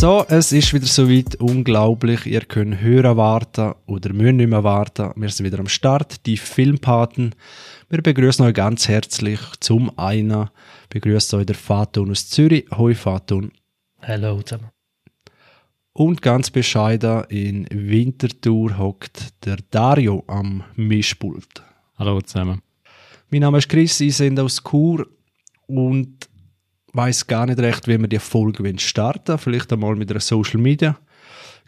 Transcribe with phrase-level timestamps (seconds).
[0.00, 1.34] So, es ist wieder soweit.
[1.34, 2.24] Unglaublich.
[2.24, 5.12] Ihr könnt hören warten oder müsst nicht mehr warten.
[5.14, 6.24] Wir sind wieder am Start.
[6.24, 7.34] Die Filmpaten.
[7.90, 9.38] Wir begrüßen euch ganz herzlich.
[9.60, 10.48] Zum einen
[10.88, 12.64] begrüßt euch der Fatun aus Zürich.
[12.74, 13.52] Hoi Fatun.
[14.00, 14.70] Hallo zusammen.
[15.92, 21.62] Und ganz bescheiden in Winterthur hockt der Dario am Mischpult.
[21.98, 22.62] Hallo zusammen.
[23.28, 25.06] Mein Name ist Chris, ich bin aus Chur
[25.66, 26.29] und
[26.92, 30.98] weiß gar nicht recht, wie wir die Folge starten Vielleicht einmal mit einer Social Media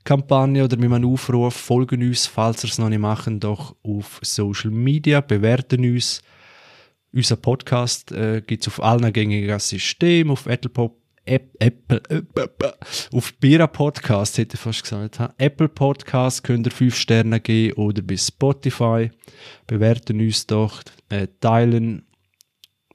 [0.05, 1.55] Kampagne oder mit einem Aufruf.
[1.55, 6.23] Folgen uns, falls ihr es noch nicht machen, doch auf Social Media, bewerten uns.
[7.15, 12.75] Unser Podcast äh, gibt es auf allen gängigen Systemen, auf Apple, Pop, Apple, Apple,
[13.13, 15.21] auf Bira Podcast, hätte ich fast gesagt.
[15.37, 19.11] Apple Podcast könnt ihr 5 Sterne geben oder bis Spotify.
[19.67, 22.07] Bewerten uns doch, äh, teilen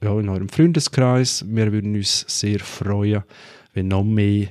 [0.02, 1.44] ja, in eurem Freundeskreis.
[1.48, 3.22] Wir würden uns sehr freuen,
[3.74, 4.48] wenn noch mehr,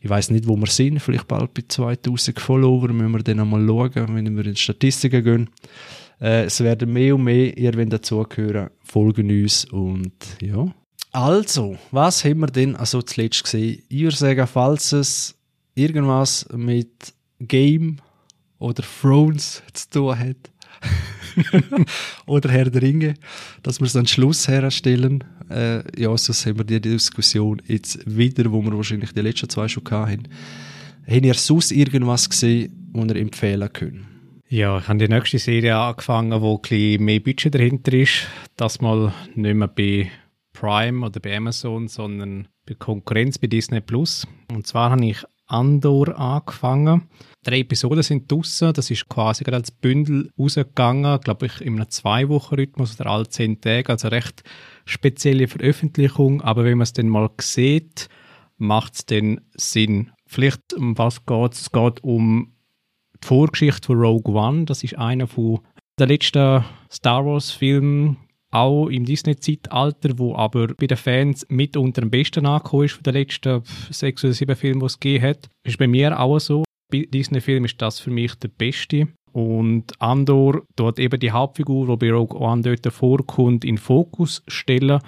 [0.00, 3.66] ich weiß nicht, wo wir sind, vielleicht bald bei 2000 Follower, müssen wir dann einmal
[3.66, 5.50] schauen, wenn wir in die Statistiken gehen.
[6.20, 10.66] Äh, es werden mehr und mehr, ihr wollt dazugehören, folgen uns und ja.
[11.12, 13.82] Also, was haben wir denn also zuletzt gesehen?
[13.88, 15.34] Ich würde sagen, falls es
[15.74, 17.98] irgendwas mit Game
[18.58, 20.50] oder Thrones zu tun hat,
[22.26, 23.14] oder Herr der Ringe,
[23.62, 25.24] dass wir so einen Schluss herstellen.
[25.50, 29.68] Äh, ja, sonst haben wir die Diskussion jetzt wieder, wo wir wahrscheinlich die letzten zwei
[29.68, 30.28] schon hatten.
[31.06, 34.04] Habt ihr sonst irgendwas gesehen, was ihr empfehlen könnt?
[34.50, 38.26] Ja, ich habe die nächste Serie angefangen, wo ein bisschen mehr Budget dahinter ist.
[38.56, 40.10] Das mal nicht mehr bei
[40.54, 44.26] Prime oder bei Amazon, sondern bei Konkurrenz bei Disney Plus.
[44.50, 47.08] Und zwar habe ich Andor angefangen.
[47.48, 48.74] Drei Episoden sind draussen.
[48.74, 53.58] Das ist quasi gerade als Bündel rausgegangen, glaube ich, in einem Zwei-Wochen-Rhythmus oder alle zehn
[53.58, 53.88] Tage.
[53.88, 54.42] Also recht
[54.84, 56.42] spezielle Veröffentlichung.
[56.42, 58.10] Aber wenn man es dann mal sieht,
[58.58, 60.10] macht es dann Sinn.
[60.26, 61.62] Vielleicht um was geht es?
[61.62, 62.52] Es geht um
[63.22, 64.66] die Vorgeschichte von Rogue One.
[64.66, 65.60] Das ist einer von
[65.98, 68.16] der letzten Star Wars-Filme,
[68.50, 73.04] auch im Disney-Zeitalter, wo aber bei den Fans mit unter dem Besten angekommen ist von
[73.04, 75.48] den letzten sechs oder sieben Filmen, die es gegeben hat.
[75.64, 76.64] Ist bei mir auch so.
[76.92, 79.08] Disney-Film ist das für mich der beste.
[79.32, 85.00] Und Andor dort eben die Hauptfigur, die bei Rogue One dort vorkommt, in Fokus stellen.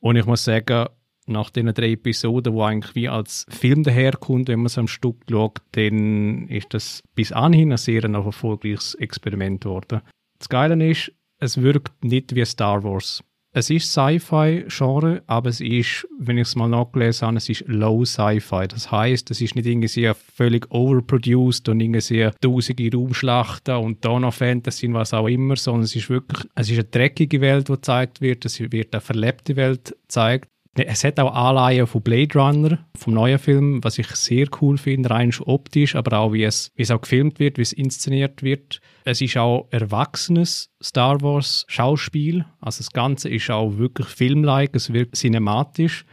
[0.00, 0.86] Und ich muss sagen,
[1.26, 5.16] nach den drei Episoden, wo eigentlich wie als Film daherkommt, wenn man es am Stück
[5.30, 10.00] schaut, dann ist das bis anhin ein sehr erfolgreiches Experiment geworden.
[10.38, 13.22] Das Geile ist, es wirkt nicht wie Star Wars.
[13.54, 18.02] Es ist Sci-Fi-Genre, aber es ist, wenn ich es mal nachgelesen habe, es ist Low
[18.02, 18.66] Sci-Fi.
[18.66, 24.32] Das heißt, es ist nicht irgendwie völlig overproduced und irgendwie tausende Raumschlachten und da noch
[24.32, 27.72] Fantasy und was auch immer, sondern es ist wirklich, es ist eine dreckige Welt, die
[27.72, 30.48] gezeigt wird, es wird eine verlebte Welt gezeigt.
[30.74, 35.10] Es hat auch Anleihen von Blade Runner, vom neuen Film, was ich sehr cool finde,
[35.10, 38.80] rein optisch, aber auch wie es, wie es auch gefilmt wird, wie es inszeniert wird.
[39.04, 44.94] Es ist auch erwachsenes Star Wars Schauspiel, also das Ganze ist auch wirklich filmlike, es
[44.94, 46.06] wirkt cinematisch,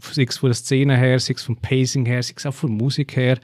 [0.00, 2.70] sei es von der Szene her, sei es vom Pacing her, sei es auch von
[2.70, 3.38] der Musik her.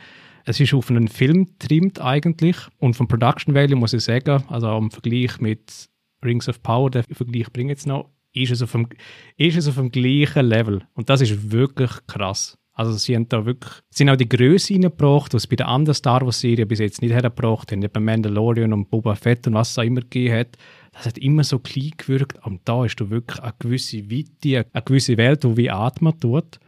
[0.46, 4.68] Es ist auf einen Film trimmt eigentlich und vom Production Value muss ich sagen, also
[4.68, 5.90] auch im Vergleich mit
[6.24, 8.88] Rings of Power, den Vergleich bringe ich jetzt noch, ist es, auf dem,
[9.36, 10.82] ist es auf dem gleichen Level.
[10.94, 12.58] Und das ist wirklich krass.
[12.76, 16.22] Also sie haben da wirklich, sind auch die Größe reingebracht, was bei der anderen Star
[16.22, 19.78] Wars Serie bis jetzt nicht hergebracht haben, bei Mandalorian und Boba Fett und was es
[19.78, 20.58] auch immer gegeben hat.
[20.92, 24.82] Das hat immer so klein gewirkt, und da hast du wirklich eine gewisse Weite, eine
[24.82, 26.58] gewisse Welt, die wie atmen tut.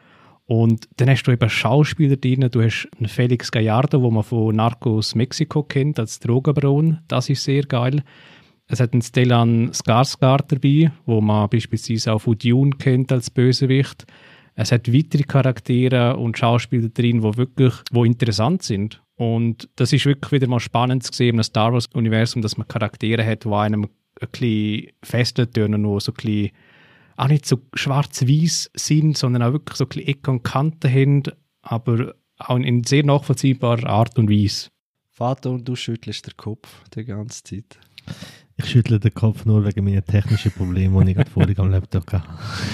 [0.47, 4.55] Und dann hast du eben Schauspieler drin, du hast einen Felix Gallardo, wo man von
[4.55, 8.05] Narcos Mexiko kennt, als Drogenbaron, das ist sehr geil.
[8.69, 14.07] Es hat einen Stellan Skarsgård dabei, wo man beispielsweise auch von Dune kennt als Bösewicht.
[14.55, 19.03] Es hat weitere Charaktere und Schauspieler drin, die wirklich wo interessant sind.
[19.15, 23.25] Und das ist wirklich wieder mal spannend zu sehen im Star Wars-Universum, dass man Charaktere
[23.25, 23.85] hat, die einem
[24.21, 26.51] ein bisschen fester tönen, nur so ein bisschen
[27.17, 31.23] auch nicht so schwarz-weiß sind, sondern auch wirklich so ein bisschen Ecken und Kanten haben,
[31.63, 34.69] aber auch in sehr nachvollziehbarer Art und Weise.
[35.11, 37.79] Vater, und du schüttelst den Kopf die ganze Zeit.
[38.59, 42.11] Ich schüttle den Kopf nur wegen meiner technischen Probleme, die ich gerade vorhin am Laptop
[42.11, 42.27] hatte.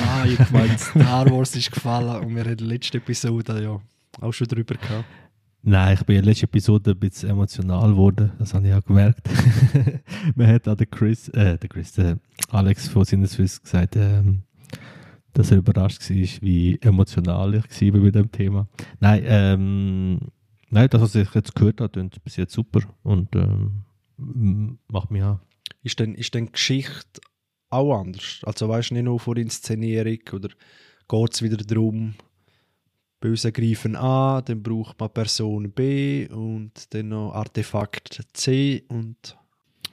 [0.06, 3.80] Ah, ich meine, Star Wars ist gefallen und wir haben in der letzten Episode ja
[4.20, 5.04] auch schon drüber gehabt.
[5.64, 8.84] Nein, ich bin in der letzten Episode ein bisschen emotional geworden, das habe ich auch
[8.84, 9.28] gemerkt.
[10.36, 12.18] Man hat an den Chris, äh, der Chris, der
[12.50, 14.42] Alex von Sinneswiss gesagt, ähm,
[15.32, 18.68] dass er überrascht war, wie emotional ich war bei dem Thema.
[19.00, 20.18] Nein, ähm,
[20.70, 23.84] nein, das, was ich jetzt gehört habe, klingt bis jetzt super und ähm,
[24.88, 25.40] macht mich auch
[25.82, 27.20] ist dann, ist dann Geschichte
[27.70, 28.40] auch anders?
[28.44, 30.48] Also weißt du nicht nur vor Inszenierung oder
[31.08, 32.14] geht es wieder darum,
[33.20, 39.36] Böse greifen A, dann braucht man Person B und dann noch Artefakt C und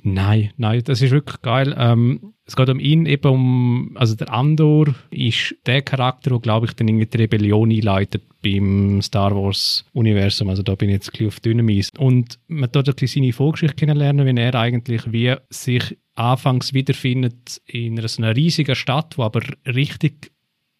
[0.02, 1.76] Nein, nein, das ist wirklich geil.
[1.78, 6.66] Ähm, es geht um ihn eben um, also der Andor ist der Charakter, der glaube
[6.66, 10.50] ich dann irgendwie die Rebellion einleitet beim Star Wars Universum.
[10.50, 11.92] Also da bin ich jetzt ein bisschen auf dünnem Eis.
[12.00, 17.62] Und man tut ein bisschen seine Vorgeschichte kennenlernen, wie er eigentlich wie sich anfangs wiederfindet
[17.68, 20.32] in einer, so einer riesigen Stadt, wo aber richtig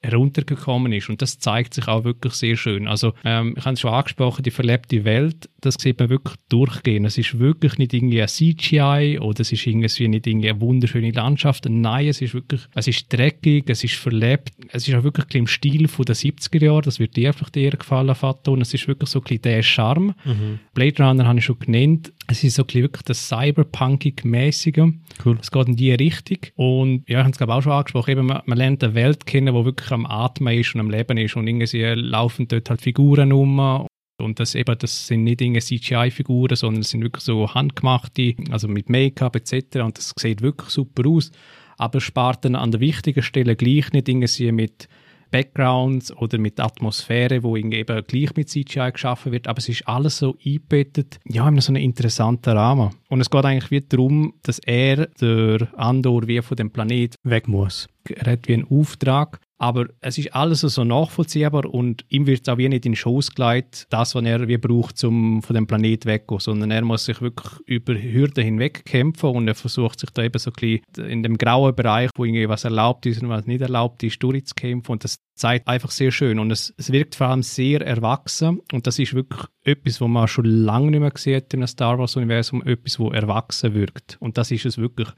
[0.02, 1.10] heruntergekommen ist.
[1.10, 2.88] Und das zeigt sich auch wirklich sehr schön.
[2.88, 7.06] Also, ähm, ich habe es schon angesprochen, die verlebte Welt, das sieht man wirklich durchgehen.
[7.06, 11.12] Es ist wirklich nicht irgendwie ein CGI oder es ist irgendwie nicht irgendwie eine wunderschöne
[11.12, 11.66] Landschaft.
[11.70, 14.52] Nein, es ist wirklich, es ist dreckig, es ist verlebt.
[14.70, 16.84] Es ist auch wirklich im Stil von den 70er Jahren.
[16.84, 18.54] Das wird dir einfach dir gefallen, Fato.
[18.54, 20.16] Und es ist wirklich so ein bisschen der Charme.
[20.24, 20.60] Mhm.
[20.74, 22.14] Blade Runner habe ich schon genannt.
[22.32, 24.94] Es ist so wirklich das Cyberpunkig-mäßige.
[25.26, 25.38] Cool.
[25.42, 26.38] Es geht in die Richtung.
[26.56, 29.26] Und ja, ich habe es glaube auch schon angesprochen, eben, man, man lernt eine Welt
[29.26, 32.82] kennen, die wirklich am Atmen ist und am Leben ist und irgendwie laufen dort halt
[32.82, 33.88] Figuren um
[34.20, 38.90] und das eben, das sind nicht CGI-Figuren, sondern es sind wirklich so handgemachte, also mit
[38.90, 39.78] Make-up etc.
[39.78, 41.32] Und das sieht wirklich super aus.
[41.78, 44.90] Aber spart dann an der wichtigen Stelle gleich nicht irgendwie mit
[45.32, 47.70] Backgrounds oder mit Atmosphäre, wo eben
[48.08, 51.84] gleich mit CGI geschaffen wird, aber es ist alles so eingebettet, ja, in so einen
[51.84, 52.92] interessanten Rahmen.
[53.10, 57.48] Und es geht eigentlich wie darum, dass er, der Andor, wie von dem Planet weg
[57.48, 57.88] muss.
[58.10, 62.48] Er hat wie einen Auftrag aber es ist alles so nachvollziehbar und ihm wird es
[62.48, 65.68] auch wie nicht in den Schoß gelegt, das, was er wie braucht, um von dem
[65.68, 70.12] Planet wegzugehen, sondern er muss sich wirklich über Hürden hinweg kämpfen und er versucht sich
[70.12, 73.28] da eben so ein bisschen in dem grauen Bereich, wo irgendwie was erlaubt ist und
[73.28, 77.16] was nicht erlaubt ist, durchzukämpfen und das zeigt einfach sehr schön und es, es wirkt
[77.16, 81.36] vor allem sehr erwachsen und das ist wirklich etwas, was man schon lange nicht mehr
[81.36, 85.10] hat im Star Wars Universum, etwas, wo erwachsen wirkt und das ist es wirklich.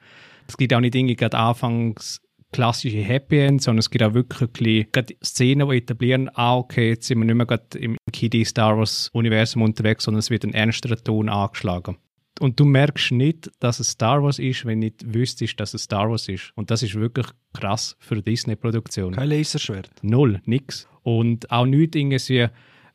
[0.48, 4.88] Es gibt auch nicht irgendwie gerade anfangs klassische Happy End, sondern es gibt auch wirklich
[5.24, 9.09] Szenen, die etablieren, ah, okay, jetzt sind wir nicht mehr gerade im Kiddie Star Wars
[9.13, 11.98] Universum unterwegs, sondern es wird ein ernsterer Ton angeschlagen.
[12.39, 15.83] Und du merkst nicht, dass es Star Wars ist, wenn du nicht wüsstest, dass es
[15.83, 16.51] Star Wars ist.
[16.56, 19.13] Und das ist wirklich krass für eine Disney-Produktion.
[19.13, 19.92] Kein Laserschwert.
[20.01, 20.88] Null, nix.
[21.04, 22.47] Und auch nichts irgendwie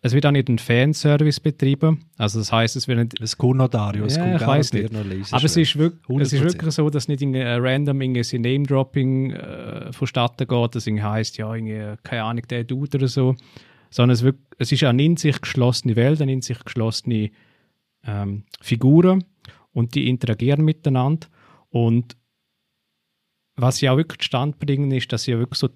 [0.02, 2.04] es wird auch nicht ein Fanservice betrieben.
[2.16, 3.38] Also das heißt, es wird nicht...
[3.38, 4.94] Kommt noch Dario, es ja, kommt ich weiß nicht.
[5.32, 9.92] Aber es ist, wirklich, es ist wirklich so, dass nicht ein random irgendwie Name-Dropping äh,
[9.92, 13.34] vonstatten geht, dass irgendwie heisst, ja, irgendwie, keine Ahnung, der Dude oder so.
[13.90, 17.30] Sondern es, wird, es ist eine in sich geschlossene Welt, eine in sich geschlossene
[18.04, 19.24] ähm, Figuren
[19.72, 21.28] und die interagieren miteinander.
[21.70, 22.16] Und
[23.54, 25.68] was sie auch wirklich zustande bringen, ist, dass sie ja wirklich so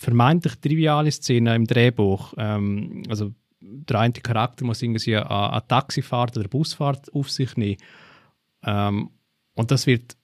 [0.00, 6.36] vermeintlich triviale Szenen im Drehbuch, ähm, also der eine Charakter muss irgendwie eine, eine Taxifahrt
[6.36, 7.76] oder Busfahrt auf sich nehmen.
[8.64, 9.10] Ähm,
[9.54, 10.16] und das wird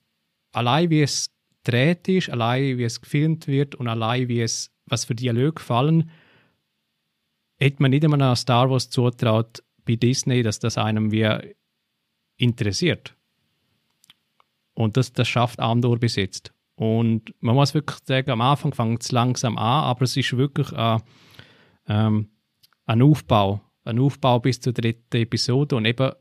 [0.51, 1.29] allein wie es
[1.63, 6.09] dreht ist, allein wie es gefilmt wird und allein wie es, was für Dialoge gefallen,
[7.59, 11.55] hätte man nicht einmal Star Wars zutraut bei Disney, dass das einem wie
[12.37, 13.15] interessiert.
[14.73, 16.53] Und das, das schafft Andor bis jetzt.
[16.77, 20.71] Und man muss wirklich sagen, am Anfang fängt es langsam an, aber es ist wirklich
[20.73, 21.01] ein,
[21.87, 22.29] ähm,
[22.85, 23.61] ein Aufbau.
[23.83, 25.75] Ein Aufbau bis zur dritten Episode.
[25.75, 26.11] Und eben,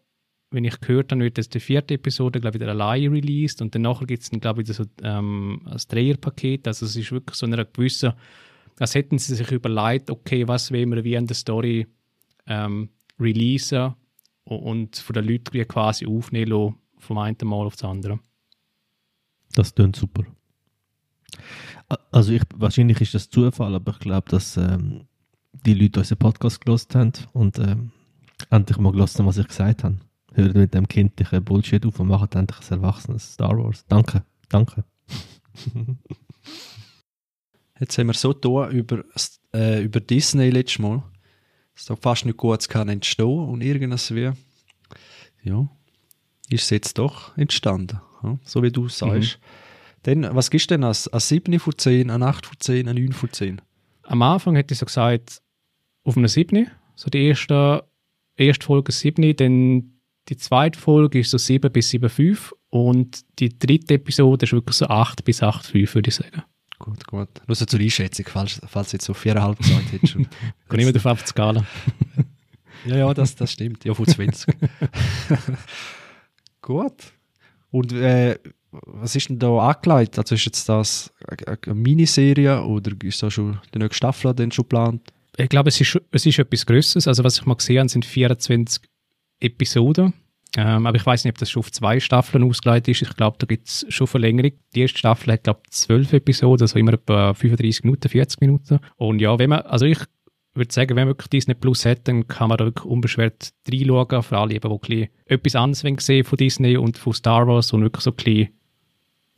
[0.51, 3.61] wenn ich gehört habe, wird das die vierte Episode, glaube ich, wieder allein released.
[3.61, 6.67] Und danach gibt es dann, glaube ich, so ähm, ein Dreierpaket.
[6.67, 8.17] Also es ist wirklich so eine gewisse,
[8.79, 11.87] als hätten sie sich überlegt, okay, was wollen wir wie in der Story
[12.47, 12.89] ähm,
[13.21, 13.95] releasen
[14.45, 18.21] und von den Leuten quasi aufnehmen lassen, vom einen Mal auf das andere.
[19.53, 20.25] Das klingt super.
[22.11, 25.07] Also ich, wahrscheinlich ist das Zufall, aber ich glaube, dass ähm,
[25.53, 27.93] die Leute unseren Podcast gelost haben und ähm,
[28.51, 29.99] endlich mal gelost haben, was ich gesagt habe.
[30.33, 33.85] Hören mit dem kindlichen Bullshit auf und machen endlich ein erwachsenes Star Wars.
[33.89, 34.85] Danke, danke.
[37.81, 39.05] Jetzt haben wir so tun über,
[39.55, 41.03] äh, über Disney letztes Mal,
[41.75, 44.33] dass da fast nicht gut kann entstehen und irgendwas wie,
[45.43, 45.69] ja,
[46.49, 48.39] ist es jetzt doch entstanden, ja?
[48.45, 49.39] so wie du sagst.
[49.39, 49.66] Mhm.
[50.07, 52.95] Dann, was gibst du denn als, als 7 von 10, ein 8 von 10, ein
[52.95, 53.61] 9 von 10?
[54.05, 55.43] Am Anfang hätte ich so gesagt,
[56.05, 56.71] auf einer 7.
[56.95, 57.83] So die erste,
[58.37, 59.99] erste Folge 7, dann
[60.29, 64.87] die zweite Folge ist so 7 bis 7,5 und die dritte Episode ist wirklich so
[64.87, 66.43] 8 bis 8,5, würde ich sagen.
[66.79, 67.29] Gut, gut.
[67.49, 70.15] Nur so zur Einschätzung, falls, falls du jetzt so 4,5 gesagt hättest.
[70.69, 71.67] Kann ich mir auf die Skala.
[72.87, 73.85] ja, ja, das, das stimmt.
[73.85, 74.55] Ja, von 20.
[76.63, 76.95] gut.
[77.71, 78.39] Und äh,
[78.71, 80.19] was ist denn da angelegt?
[80.19, 84.65] Also ist jetzt das eine Miniserie oder ist da schon die nächste Staffel denn schon
[84.65, 85.03] geplant?
[85.37, 87.09] Ich glaube, es ist, es ist etwas Größeres.
[87.09, 88.83] Also was ich mal gesehen habe, sind 24
[89.41, 90.15] Episoden.
[90.57, 93.03] Ähm, aber ich weiß nicht, ob das schon auf zwei Staffeln ausgelegt ist.
[93.03, 94.53] Ich glaube, da gibt es schon Verlängerung.
[94.75, 98.79] Die erste Staffel hat, glaube ich, zwölf Episoden, also immer etwa 35 Minuten, 40 Minuten.
[98.97, 99.99] Und ja, wenn man, also ich
[100.57, 104.23] würde sagen, wenn man wirklich Disney Plus hat, dann kann man da wirklich unbeschwert reinschauen,
[104.23, 108.03] vor allem eben, die etwas anderes sehen von Disney und von Star Wars und wirklich
[108.03, 108.49] so ein bisschen,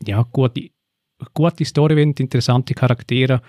[0.06, 0.70] ja, gute,
[1.34, 3.42] gute Story interessante Charaktere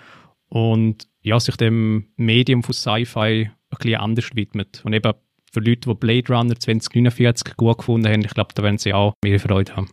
[0.48, 4.82] und ja, sich dem Medium von Sci-Fi ein bisschen anders widmet.
[4.84, 5.12] Und eben
[5.52, 9.14] für Leute, die Blade Runner 2049 gut gefunden haben, ich glaube, da werden sie auch
[9.22, 9.90] mehr Freude haben.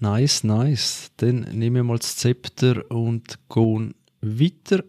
[0.00, 1.12] Nice, nice.
[1.16, 4.84] Dann nehmen wir mal das Zepter und gehen weiter.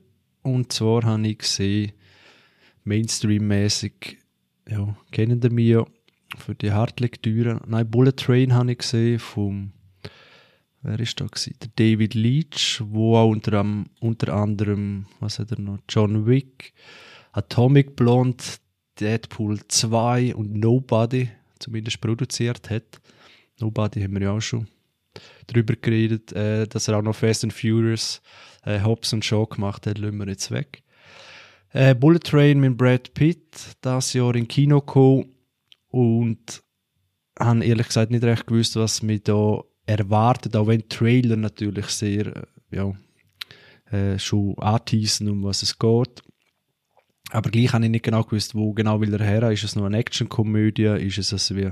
[0.45, 1.93] Und zwar habe ich gesehen,
[2.83, 4.19] Mainstream-mäßig,
[4.69, 5.85] ja, kennen ihr mich ja
[6.37, 7.59] für die Hartlektüre.
[7.65, 9.71] Nein, Bullet Train habe ich gesehen vom,
[10.83, 11.55] wer ist da gewesen?
[11.63, 13.65] Der David Leach, wo auch unter,
[13.99, 15.79] unter anderem, was hat er noch?
[15.89, 16.73] John Wick,
[17.31, 18.43] Atomic Blonde,
[18.99, 23.01] Deadpool 2 und Nobody zumindest produziert hat.
[23.59, 24.67] Nobody haben wir ja auch schon
[25.47, 28.21] drüber geredet, äh, dass er auch noch Fast and Furious,
[28.65, 30.83] äh, Hobbs und Shaw gemacht hat, lassen wir jetzt weg.
[31.71, 35.25] Äh, Bullet Train mit Brad Pitt, das Jahr in Kino gekommen
[35.89, 36.63] und
[37.39, 42.27] habe ehrlich gesagt nicht recht gewusst, was mich da erwartet, auch wenn Trailer natürlich sehr,
[42.27, 42.93] äh, ja,
[43.91, 46.23] äh, schon anteasen, um was es geht.
[47.31, 49.51] Aber gleich habe ich nicht genau gewusst, wo genau will er her.
[49.51, 51.05] Ist es nur eine Actionkomödie?
[51.05, 51.71] Ist es also wie,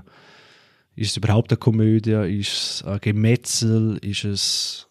[0.95, 2.39] ist es überhaupt eine Komödie?
[2.39, 3.97] Ist es ein Gemetzel?
[4.01, 4.89] Ist es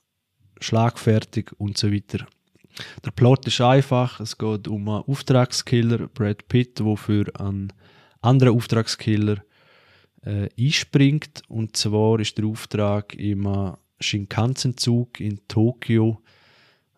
[0.62, 2.26] schlagfertig und so weiter?
[3.04, 4.20] Der Plot ist einfach.
[4.20, 7.72] Es geht um einen Auftragskiller, Brad Pitt, der für einen
[8.20, 9.42] anderen Auftragskiller
[10.24, 11.42] äh, einspringt.
[11.48, 16.22] Und zwar ist der Auftrag im Shinkansen-Zug in Tokio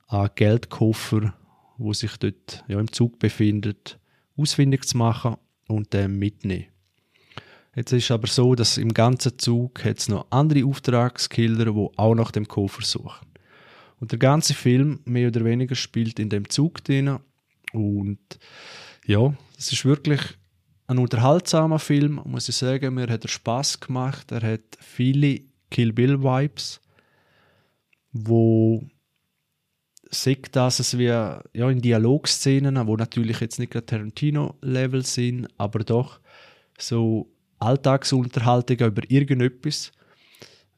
[0.09, 1.35] ein Geldkoffer
[1.79, 3.99] wo sich dort ja, im Zug befindet,
[4.37, 5.37] ausfindig zu machen
[5.69, 6.67] und den mitnehmen.
[7.75, 12.31] Jetzt ist aber so, dass im ganzen Zug es noch andere Auftragskiller, die auch nach
[12.31, 13.27] dem Koffer suchen.
[14.01, 17.19] Und der ganze Film, mehr oder weniger, spielt in dem Zug drin.
[17.73, 18.19] Und
[19.07, 20.21] ja, es ist wirklich
[20.87, 22.95] ein unterhaltsamer Film, muss ich sagen.
[22.95, 24.33] Mir hat er Spaß gemacht.
[24.33, 26.81] Er hat viele Kill Bill Vibes,
[28.13, 28.85] wo
[30.11, 36.21] sagt, dass es wie ja, in Dialogszenen, wo natürlich jetzt nicht Tarantino-Level sind, aber doch
[36.79, 39.93] so Alltagsunterhaltungen über irgendetwas,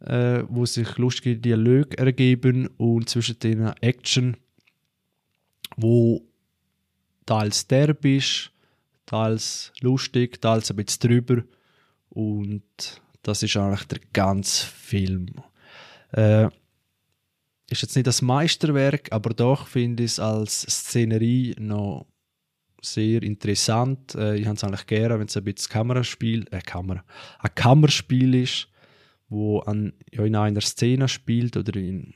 [0.01, 4.37] äh, wo sich lustige Dialoge ergeben und zwischen den Action,
[5.77, 6.23] wo
[7.25, 8.53] teils derb ist,
[9.07, 11.43] teils lustig, teils ein bisschen drüber
[12.11, 12.63] und
[13.23, 15.27] das ist eigentlich der ganze Film.
[16.13, 16.49] Äh,
[17.69, 22.07] ist jetzt nicht das Meisterwerk, aber doch finde ich es als Szenerie noch
[22.81, 24.15] sehr interessant.
[24.15, 27.05] Äh, ich habe es eigentlich gerne, wenn es ein bisschen Kameraspiel, äh, Kamera,
[27.41, 28.69] ein Kammerspiel ist,
[29.29, 32.15] wo an, ja, in einer Szene spielt oder in,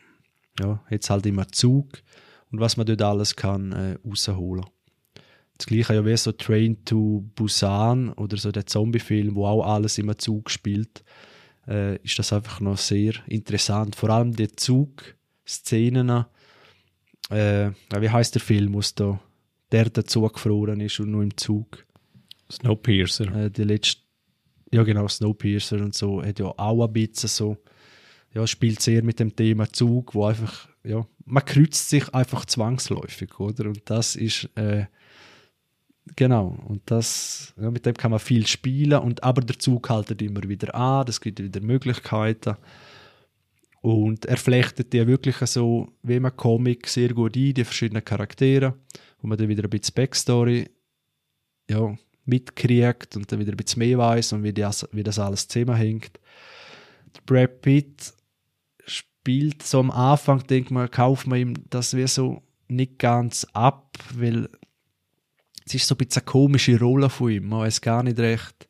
[0.59, 2.03] ja, jetzt halt immer Zug
[2.51, 4.65] und was man dort alles kann äh, rausholen.
[5.57, 9.99] Das gleiche ja wie so Train to Busan oder so der Zombie-Film, wo auch alles
[9.99, 11.05] immer Zug spielt,
[11.69, 13.95] äh, ist das einfach noch sehr interessant.
[13.95, 16.25] Vor allem der Zug Szenen.
[17.29, 19.21] Äh, wie heißt der Film, wo da
[19.71, 21.87] der dazu gefroren ist und nur im Zug?
[22.51, 23.35] Snowpiercer.
[23.35, 24.01] Äh, die letzte,
[24.73, 27.57] ja genau, Snowpiercer und so, hat ja auch ein bisschen so,
[28.33, 33.39] ja, spielt sehr mit dem Thema Zug, wo einfach, ja, man kreuzt sich einfach zwangsläufig,
[33.41, 33.67] oder?
[33.67, 34.87] Und das ist, äh,
[36.17, 40.23] genau, und das, ja, mit dem kann man viel spielen, und aber der Zug haltet
[40.23, 42.57] immer wieder an, das gibt wieder Möglichkeiten.
[43.83, 48.75] Und er flechtet die wirklich so, wie man Comic, sehr gut ein, die verschiedenen Charaktere,
[49.21, 50.69] wo man dann wieder ein bisschen Backstory
[51.71, 51.97] ja,
[52.31, 56.19] mitkriegt und dann wieder ein bisschen mehr weiß und wie, die, wie das alles zusammenhängt.
[57.15, 58.15] Der Brad Pitt
[58.87, 63.99] spielt so am Anfang, denkt man, kauft man ihm das wie so nicht ganz ab,
[64.15, 64.49] weil
[65.67, 67.49] es ist so ein bisschen eine komische Rolle von ihm.
[67.49, 68.69] Man weiß gar nicht recht,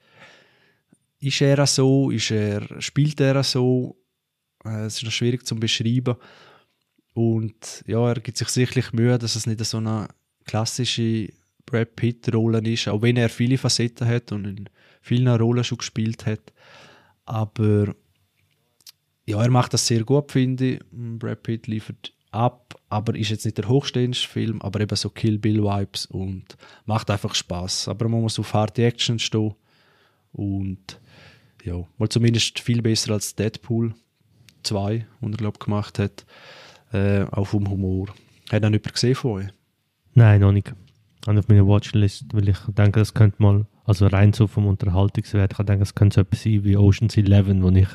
[1.20, 4.00] ist er so, ist er, spielt er so
[4.64, 6.16] äh, es ist noch schwierig zu beschreiben.
[7.14, 10.08] Und ja, er gibt sich sicherlich Mühe, dass es nicht so eine
[10.44, 11.28] klassische
[11.70, 14.68] Brad Pitt-Rolle ist, auch wenn er viele Facetten hat und in
[15.00, 16.52] vielen Rollen schon gespielt hat.
[17.24, 17.94] Aber
[19.26, 20.80] ja, er macht das sehr gut, finde ich.
[20.90, 25.38] Brad Pitt liefert ab, aber ist jetzt nicht der hochstehendste Film, aber eben so Kill
[25.38, 27.88] Bill Vibes und macht einfach Spaß.
[27.88, 29.54] Aber man muss auf harte Action stehen
[30.32, 31.00] und
[31.64, 33.94] ja, mal zumindest viel besser als Deadpool.
[34.62, 36.26] 2, den er glaub, gemacht hat,
[36.92, 38.08] äh, auch vom Humor.
[38.50, 39.48] Hat er jemand gesehen von euch?
[40.14, 40.74] Nein, noch nicht.
[41.26, 45.54] Und auf meiner Watchlist, weil ich denke, das könnte mal, also rein so vom Unterhaltungswert,
[45.58, 47.88] ich denke, es könnte so etwas sein wie Ocean's Eleven, wo ich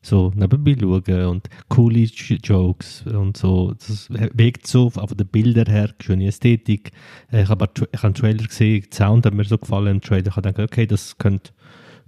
[0.00, 3.72] so nebenbei schauen und coole Jokes und so.
[3.72, 6.92] Das wirkt so, von den Bildern her, schöne Ästhetik.
[7.32, 10.00] Äh, ich habe ich hab einen Trailer gesehen, der Sound hat mir so gefallen im
[10.00, 10.28] Trailer.
[10.28, 11.52] Ich habe gedacht, okay, das könnte,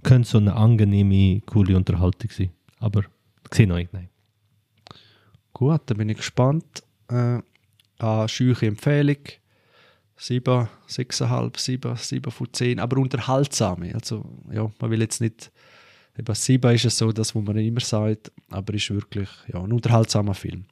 [0.03, 2.51] könnte so eine angenehme, coole Unterhaltung sein.
[2.79, 3.91] Aber ich sehe noch nicht.
[5.53, 6.83] Gut, dann bin ich gespannt.
[7.09, 7.39] Äh,
[7.99, 9.17] eine scheuche Empfehlung.
[10.21, 13.93] 7, 6,5, 7, 7 von 10, aber unterhaltsame.
[13.95, 15.51] Also, ja, man will jetzt nicht
[16.17, 19.71] Eben Siba ist es so, das, was man immer sagt, aber ist wirklich ja, ein
[19.71, 20.65] unterhaltsamer Film.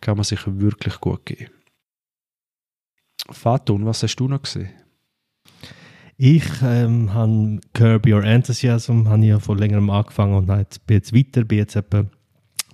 [0.00, 1.50] Kann man sich wirklich gut geben.
[3.30, 4.70] Fatun, was hast du noch gesehen?
[6.16, 11.14] Ich ähm, habe Curb Your Enthusiasm habe ich ja vor längerem angefangen und bin jetzt
[11.14, 12.04] weiter, bin jetzt etwa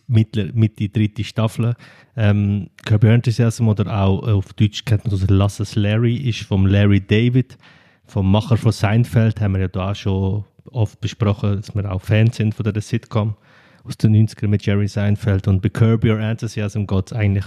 [0.07, 1.75] Mitte, Mitte dritte Staffel.
[2.17, 6.67] Ähm, Curb Enthusiasm oder auch auf Deutsch kennt man das Lass es Larry, ist vom
[6.67, 7.59] Larry David,
[8.05, 12.37] vom Macher von Seinfeld, haben wir ja da schon oft besprochen, dass wir auch Fans
[12.37, 13.37] sind von der Sitcom
[13.85, 17.47] aus den 90ern mit Jerry Seinfeld und bei Curb Your Enthusiasm geht es eigentlich,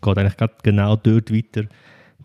[0.00, 1.64] geht eigentlich genau dort weiter,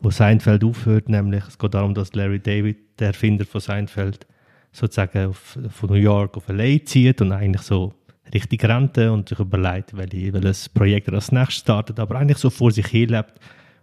[0.01, 4.25] wo Seinfeld aufhört, nämlich es geht darum, dass Larry David, der Erfinder von Seinfeld,
[4.71, 7.93] sozusagen auf, von New York auf LA zieht und eigentlich so
[8.33, 12.71] richtig Rente und sich überlegt, welches Projekt er als nächstes startet, aber eigentlich so vor
[12.71, 13.33] sich hin lebt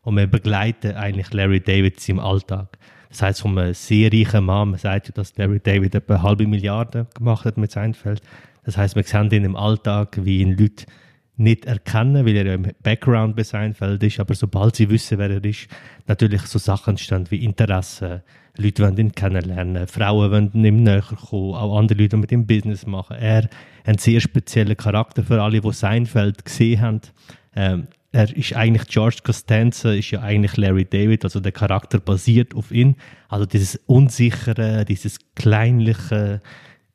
[0.02, 2.78] und wir begleiten eigentlich Larry David seinem Alltag.
[3.08, 6.22] Das heißt, von einem sehr reichen Mann, man sagt ja, dass Larry David etwa eine
[6.22, 8.22] halbe Milliarde gemacht hat mit Seinfeld.
[8.64, 10.86] Das heißt, wir sehen ihn im Alltag, wie ihn Leute
[11.36, 15.30] nicht erkennen, weil er ja im Background bei Seinfeld ist, aber sobald sie wissen, wer
[15.30, 15.68] er ist,
[16.06, 18.22] natürlich so Sachen entstehen wie Interesse,
[18.58, 22.86] Leute wollen ihn kennenlernen, Frauen wollen ihm näher kommen, auch andere Leute mit ihm Business
[22.86, 23.16] machen.
[23.16, 23.48] Er
[23.84, 27.00] ein sehr spezieller Charakter für alle, die Seinfeld gesehen haben.
[27.56, 32.54] Ähm, er ist eigentlich George Costanza, ist ja eigentlich Larry David, also der Charakter basiert
[32.54, 32.96] auf ihn.
[33.28, 36.42] Also dieses Unsichere, dieses Kleinliche,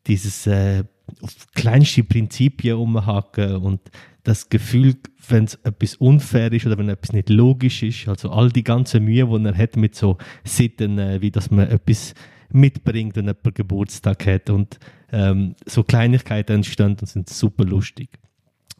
[0.06, 0.84] dieses äh,
[1.22, 3.82] auf kleinste Prinzipien umhaken und
[4.28, 4.96] das Gefühl,
[5.30, 9.00] wenn es etwas unfair ist oder wenn etwas nicht logisch ist, also all die ganze
[9.00, 12.14] Mühe, die er hat mit so Sitten, äh, wie dass man etwas
[12.52, 14.80] mitbringt, wenn jemand Geburtstag hat und
[15.12, 18.10] ähm, so Kleinigkeiten entstehen und sind super lustig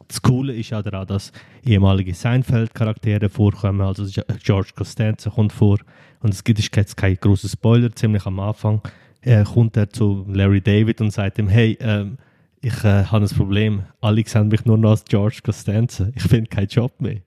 [0.08, 1.32] das Coole ist ja daran, dass
[1.64, 3.82] ehemalige Seinfeld-Charaktere vorkommen.
[3.82, 4.06] Also
[4.42, 5.78] George Costanza kommt vor.
[6.20, 7.94] Und es gibt jetzt kein großer Spoiler.
[7.94, 8.80] Ziemlich am Anfang
[9.20, 12.16] äh, kommt er zu Larry David und sagt ihm, hey, ähm,
[12.60, 13.82] ich äh, habe ein Problem.
[14.00, 16.08] Alle sehen mich nur noch als George Costanza.
[16.14, 17.20] Ich finde keinen Job mehr.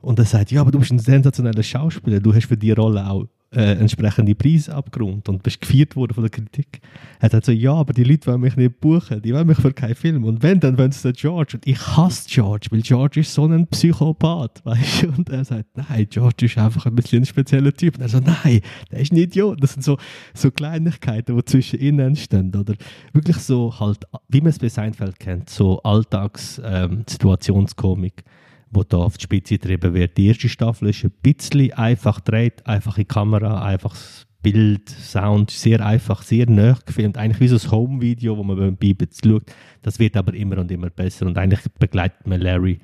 [0.00, 2.20] Und er sagt, ja, aber du bist ein sensationeller Schauspieler.
[2.20, 6.22] Du hast für die Rolle auch äh, entsprechende Preise abgerundet und bist gefeiert worden von
[6.22, 6.80] der Kritik.
[7.18, 9.72] Er hat so, ja, aber die Leute wollen mich nicht buchen, die wollen mich für
[9.72, 10.24] keinen Film.
[10.24, 11.52] Und wenn, dann wollen sie den George.
[11.54, 15.08] Und ich hasse George, weil George ist so ein Psychopath, weißt du?
[15.08, 17.96] Und er sagt, nein, George ist einfach ein bisschen ein spezieller Typ.
[17.96, 19.62] Und er so, nein, der ist ein Idiot.
[19.62, 19.96] Das sind so,
[20.34, 22.54] so Kleinigkeiten, die zwischen ihnen entstehen.
[22.54, 22.74] Oder
[23.14, 28.24] wirklich so halt, wie man es bei Seinfeld kennt, so Alltagssituationskomik.
[28.26, 28.32] Ähm,
[28.70, 30.16] wo da auf die Spitze getrieben wird.
[30.16, 36.22] Die erste Staffel ist ein bisschen einfach gedreht, einfache Kamera, einfaches Bild, Sound, sehr einfach,
[36.22, 37.18] sehr nah gefilmt.
[37.18, 39.42] Eigentlich wie so ein Home-Video, wo man beim Bibel schaut.
[39.82, 42.78] Das wird aber immer und immer besser und eigentlich begleitet man Larry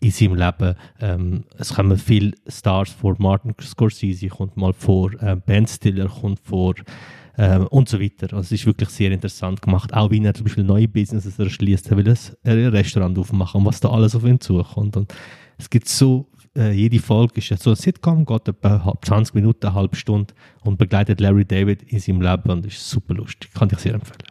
[0.00, 0.74] in seinem Leben.
[1.00, 3.14] Ähm, es kommen viele Stars vor.
[3.18, 6.74] Martin Scorsese kommt mal vor, äh, Ben Stiller kommt vor
[7.38, 8.34] ähm, und so weiter.
[8.34, 9.92] Also es ist wirklich sehr interessant gemacht.
[9.92, 13.80] Auch wie er zum Beispiel neue Businesses erschließt, er will ein Restaurant aufmachen und was
[13.80, 14.96] da alles auf ihn zukommt.
[14.96, 15.14] Und
[15.58, 19.74] es gibt so, äh, jede Folge ist so ein Sitcom, geht etwa 20 Minuten, eine
[19.74, 23.52] halbe Stunde und begleitet Larry David in seinem Leben und ist super lustig.
[23.54, 24.22] Kann ich sehr empfehlen.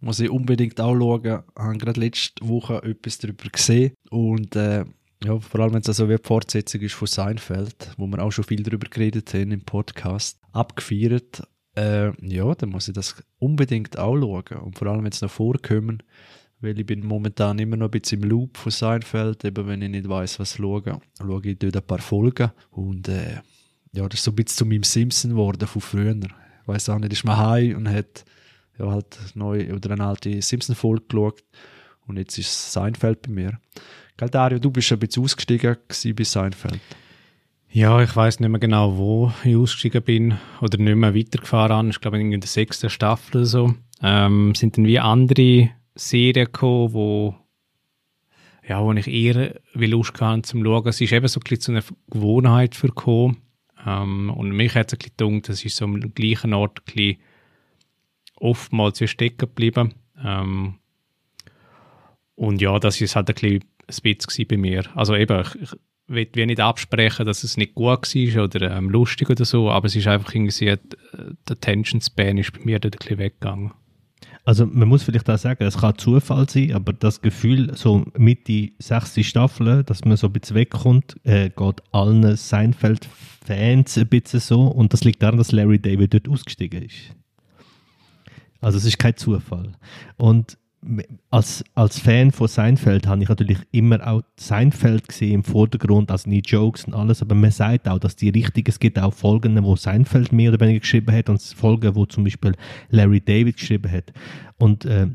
[0.00, 1.24] Muss ich unbedingt auch schauen.
[1.24, 4.84] Ich habe gerade letzte Woche etwas darüber gesehen und äh,
[5.24, 8.32] ja, vor allem wenn es also wie die Fortsetzung ist von Seinfeld, wo wir auch
[8.32, 11.44] schon viel darüber geredet haben im Podcast, abgefeiert
[11.76, 14.58] äh, ja, dann muss ich das unbedingt auch schauen.
[14.58, 16.02] Und vor allem, wenn es noch vorkommen,
[16.60, 19.90] weil ich bin momentan immer noch ein bisschen im Loop von Seinfeld, eben wenn ich
[19.90, 22.52] nicht weiß, was schaue, schaue ich dort ein paar Folgen.
[22.70, 23.40] Und äh,
[23.92, 26.14] ja, das ist so ein bisschen zu meinem Simpson geworden von früher.
[26.14, 28.24] Ich weiß auch nicht, ist man heim und hat
[28.78, 31.44] ja, halt neu oder eine alte Simpson-Folge geschaut.
[32.06, 33.58] Und jetzt ist Seinfeld bei mir.
[34.16, 36.80] Gell, Dario, du bist ein bisschen ausgestiegen bei Seinfeld.
[37.74, 41.88] Ja, ich weiß nicht mehr genau, wo ich ausgestiegen bin oder nicht mehr weitergefahren.
[41.88, 43.74] Ich glaube, in der sechsten Staffel oder so.
[44.02, 47.34] Ähm, sind dann wie andere Serien gekommen, wo,
[48.68, 50.86] ja, wo ich eher Lust hatte zum Schauen.
[50.86, 53.38] Es ist eben so ein bisschen zu einer Gewohnheit für gekommen.
[53.86, 56.84] Ähm, und mich hat es ein bisschen gedacht, das ist so am gleichen Ort ein
[56.84, 57.16] bisschen
[58.36, 59.94] oftmals stecken geblieben.
[60.22, 60.74] Ähm,
[62.34, 64.84] und ja, das ist halt ein bisschen ein bei mir.
[64.94, 65.70] Also eben, ich,
[66.12, 69.86] will wir nicht absprechen, dass es nicht gut war oder ähm, lustig oder so, aber
[69.86, 70.78] es ist einfach irgendwie, äh,
[71.48, 73.72] der Attention Span ist bei mir dort ein bisschen weggegangen.
[74.44, 78.48] Also man muss vielleicht auch sagen, es kann Zufall sein, aber das Gefühl, so mit
[78.48, 84.40] die sechste Staffel, dass man so ein bisschen wegkommt, äh, geht allen Seinfeld-Fans ein bisschen
[84.40, 87.14] so und das liegt daran, dass Larry David dort ausgestiegen ist.
[88.60, 89.72] Also es ist kein Zufall.
[90.16, 90.56] Und
[91.30, 96.28] als, als Fan von Seinfeld habe ich natürlich immer auch Seinfeld gesehen im Vordergrund, also
[96.28, 99.62] nie Jokes und alles, aber man sagt auch, dass die richtigen, es gibt auch Folgen,
[99.62, 102.54] wo Seinfeld mehr oder weniger geschrieben hat und Folgen, wo zum Beispiel
[102.90, 104.12] Larry David geschrieben hat.
[104.58, 105.06] Und äh,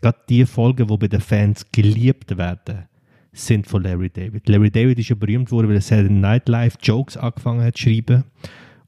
[0.00, 2.88] gerade die Folgen, wo bei den Fans geliebt werden,
[3.32, 4.48] sind von Larry David.
[4.48, 7.84] Larry David ist ja berühmt worden, weil er Saturday Night Live Jokes angefangen hat zu
[7.84, 8.24] schreiben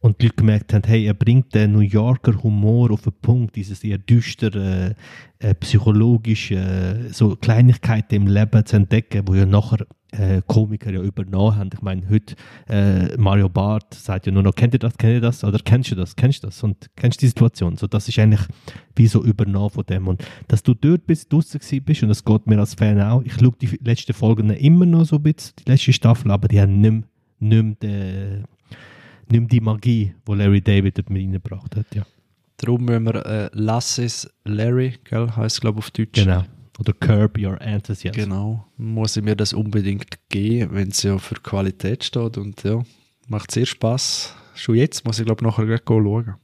[0.04, 3.56] und die Leute gemerkt haben, hey, er bringt den New Yorker Humor auf den Punkt,
[3.56, 4.96] dieses eher düstere,
[5.38, 11.00] äh, psychologische, äh, so Kleinigkeiten im Leben zu entdecken, wo ja nachher äh, Komiker ja
[11.00, 11.70] übernommen haben.
[11.72, 12.34] Ich meine, heute
[12.68, 15.90] äh, Mario Barth sagt ja nur noch, kennt ihr das, kennt ihr das oder kennst
[15.90, 17.78] du das, kennst du das und kennst du die Situation?
[17.78, 18.42] So, das ist eigentlich
[18.94, 22.46] wie so übernommen von dem und dass du dort bist, draußen bist und das geht
[22.46, 23.22] mir als Fan auch.
[23.22, 26.60] Ich schaue die letzten Folgen immer noch so ein bisschen, die letzte Staffel, aber die
[26.60, 27.02] haben nicht mehr,
[27.40, 28.44] nicht mehr den,
[29.40, 31.94] nicht die Magie, die Larry David dort mit reingebracht hat.
[31.94, 32.06] Ja.
[32.56, 36.24] Darum müssen wir äh, Lass es Larry, gell, heißt glaube ich auf Deutsch.
[36.24, 36.44] Genau.
[36.78, 38.16] Oder Curb Your Enthusiasm.
[38.16, 38.66] Genau.
[38.76, 42.82] Muss ich mir das unbedingt geben, wenn es ja für Qualität steht und ja,
[43.28, 44.34] macht sehr Spaß.
[44.54, 46.34] Schon jetzt muss ich glaube nachher gleich schauen.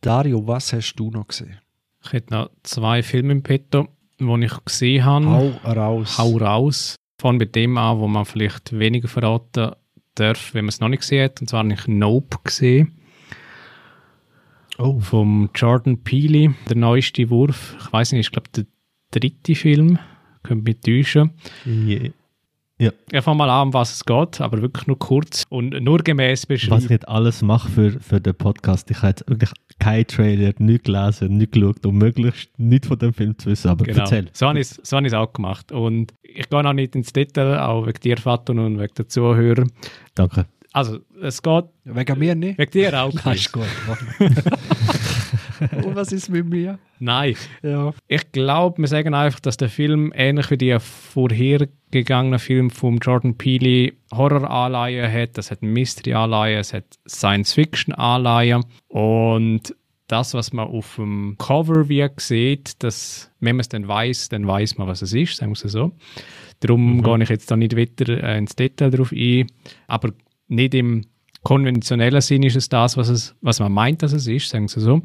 [0.00, 1.58] Dario, was hast du noch gesehen?
[2.02, 5.60] Ich hätte noch zwei Filme im Petto, die ich gesehen habe.
[5.62, 6.18] Hau raus.
[6.18, 6.96] Hau raus.
[7.20, 9.72] Von mit dem an, wo man vielleicht weniger verraten
[10.14, 11.40] darf, wenn man es noch nicht gesehen hat.
[11.40, 12.92] Und zwar habe ich Nope gesehen.
[14.78, 14.98] Oh.
[15.00, 17.76] Vom Jordan Peele, der neueste Wurf.
[17.80, 18.66] Ich weiß nicht, ich glaube der
[19.10, 19.98] dritte Film.
[20.42, 21.32] Könnt mich täuschen.
[21.66, 22.12] Yeah.
[22.80, 23.20] Ja.
[23.20, 26.76] Fange mal an, was es geht, aber wirklich nur kurz und nur gemäß beschrieben.
[26.76, 30.52] Was ich nicht alles mache für, für den Podcast, ich habe jetzt wirklich keinen Trailer,
[30.58, 34.00] nichts gelesen, nichts geschaut, um möglichst nichts von dem Film zu wissen, aber genau.
[34.00, 34.30] erzähl.
[34.32, 37.86] So habe ich es so auch gemacht und ich gehe auch nicht ins Detail, auch
[37.86, 39.66] wegen dir, Vater, und wegen der Zuhörer.
[40.14, 40.46] Danke.
[40.72, 41.64] Also, es geht...
[41.84, 42.58] Wegen mir nicht?
[42.58, 43.12] Wegen dir auch.
[43.24, 43.66] Nein, ist gut.
[45.84, 46.78] Und was ist mit mir?
[46.98, 47.34] Nein.
[47.62, 47.92] Ja.
[48.08, 53.36] Ich glaube, wir sagen einfach, dass der Film ähnlich wie die vorhergegangenen Filme von Jordan
[53.36, 55.36] Peele Horror-Anleihen hat.
[55.36, 58.64] Das hat Mystery-Anleihen, es hat Science-Fiction-Anleihen.
[58.88, 59.74] Und
[60.06, 64.46] das, was man auf dem Cover wie sieht, dass, wenn man es dann weiß, dann
[64.46, 65.92] weiß man, was es ist, sagen wir es so.
[66.60, 67.02] Darum mhm.
[67.02, 69.46] gehe ich jetzt da nicht weiter äh, ins Detail darauf ein.
[69.86, 70.10] Aber
[70.50, 71.06] nicht im
[71.42, 74.80] konventionellen Sinn ist es das, was, es, was man meint, dass es ist, sagen Sie
[74.80, 75.00] so.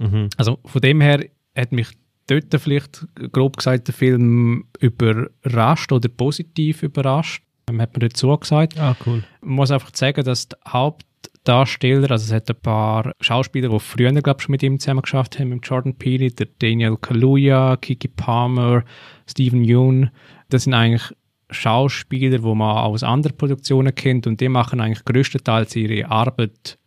[0.00, 0.28] Mhm.
[0.36, 1.24] Also von dem her
[1.56, 1.88] hat mich
[2.26, 7.42] dort vielleicht, grob gesagt, der Film überrascht oder positiv überrascht.
[7.70, 8.78] Ähm, hat man so gesagt.
[8.78, 9.22] Ah, cool.
[9.40, 14.12] Man muss einfach sagen, dass die Hauptdarsteller, also es hat ein paar Schauspieler, die früher,
[14.12, 18.08] glaube ich, schon mit ihm zusammen geschafft haben, mit Jordan Peele, der Daniel Kaluuya, Kiki
[18.08, 18.84] Palmer,
[19.28, 20.10] Stephen Yoon,
[20.48, 21.12] das sind eigentlich
[21.50, 26.78] Schauspieler, wo man aus anderen Produktionen kennt und die machen eigentlich größtenteils ihre Arbeit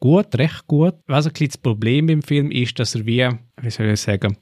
[0.00, 0.94] gut, recht gut.
[1.06, 3.28] Was ein das Problem im Film ist, dass er wie,
[3.60, 4.36] wie soll ich sagen,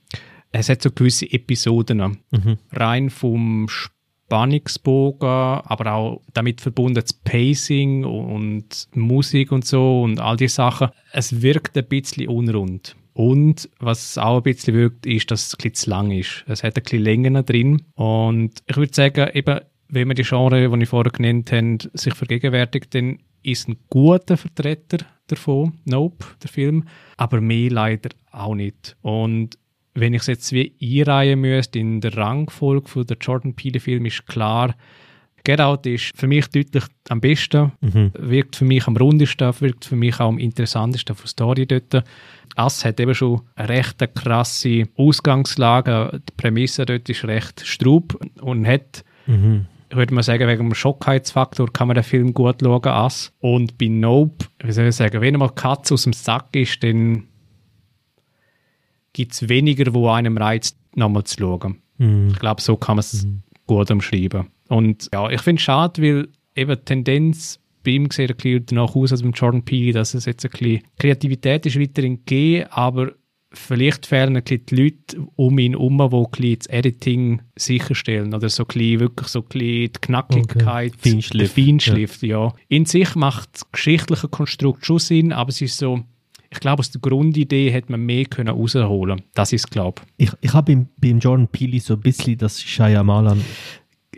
[0.53, 1.99] es hat so gewisse Episoden,
[2.31, 2.59] mhm.
[2.73, 10.37] rein vom Spannungsbogen, aber auch damit verbunden das Pacing und Musik und so und all
[10.37, 10.89] die Sachen.
[11.13, 12.97] Es wirkt ein bisschen unrund.
[13.17, 16.45] Und was auch ein bisschen wirkt, ist, dass es ein bisschen zu lang ist.
[16.49, 17.81] Es hat ein bisschen Längen drin.
[17.95, 22.13] Und ich würde sagen, eben, wenn man die Genre, die ich vorher genannt habe, sich
[22.13, 24.99] vergegenwärtigt, dann ist ein guter Vertreter
[25.29, 26.85] davon, Nope, der Film,
[27.17, 28.99] aber mehr leider auch nicht.
[29.01, 29.57] Und
[29.95, 34.05] wenn ich es jetzt wie einreihen müsste in der Rangfolge von der Jordan Peele Film,
[34.05, 34.75] ist klar,
[35.47, 38.11] Get Out ist für mich deutlich am besten, mhm.
[38.19, 42.05] wirkt für mich am rundesten, wirkt für mich auch am interessantesten von Story dort.
[42.57, 48.67] Ass hat eben schon eine recht krasse Ausgangslage, die Prämisse dort ist recht strub und
[48.67, 53.33] hat mhm würde mal sagen, wegen dem Schockheitsfaktor kann man den Film gut schauen, Ass.
[53.41, 57.25] Und bei Nope, wie soll ich sagen, wenn mal Katze aus dem Sack ist, dann
[59.13, 61.83] gibt es weniger, wo einem reizt, nochmal zu schauen.
[61.99, 62.29] Mhm.
[62.33, 63.43] Ich glaube, so kann man es mhm.
[63.67, 64.49] gut umschreiben.
[64.69, 68.67] Und ja, ich finde es schade, weil eben die Tendenz bei ihm sieht ein bisschen
[68.67, 72.67] danach aus als beim Jordan Peele, dass es jetzt ein bisschen Kreativität ist weiterhin gegeben,
[72.71, 73.13] aber
[73.53, 78.65] vielleicht fehlen ein bisschen die Leute um ihn herum, die das Editing sicherstellen oder so
[78.65, 81.11] ein wirklich so ein die Knackigkeit, okay.
[81.11, 81.53] Feinschliff.
[81.53, 82.47] Feinschliff ja.
[82.47, 82.53] ja.
[82.69, 86.03] In sich macht das geschichtliche Konstrukt schon Sinn, aber es ist so,
[86.51, 90.33] ich glaube, aus der Grundidee hätte man mehr können rausholen Das ist glaube ich.
[90.41, 93.43] Ich habe beim, beim Jordan Peele so ein bisschen das Shyamalan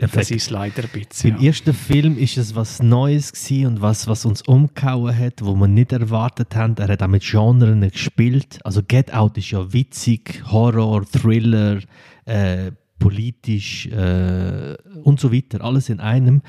[0.01, 1.35] Das ist leider ein bisschen.
[1.35, 5.55] Beim ersten Film ist es was Neues gewesen und was, was uns umgehauen hat, wo
[5.55, 6.77] wir nicht erwartet haben.
[6.79, 8.61] Er hat auch mit Genren gespielt.
[8.65, 11.81] Also Get Out ist ja witzig, Horror, Thriller,
[12.25, 15.63] äh, politisch äh, und so weiter.
[15.63, 16.43] Alles in einem.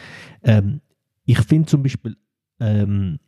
[0.43, 0.81] Ähm,
[1.25, 2.17] ich finde zum Beispiel
[2.59, 3.19] ähm,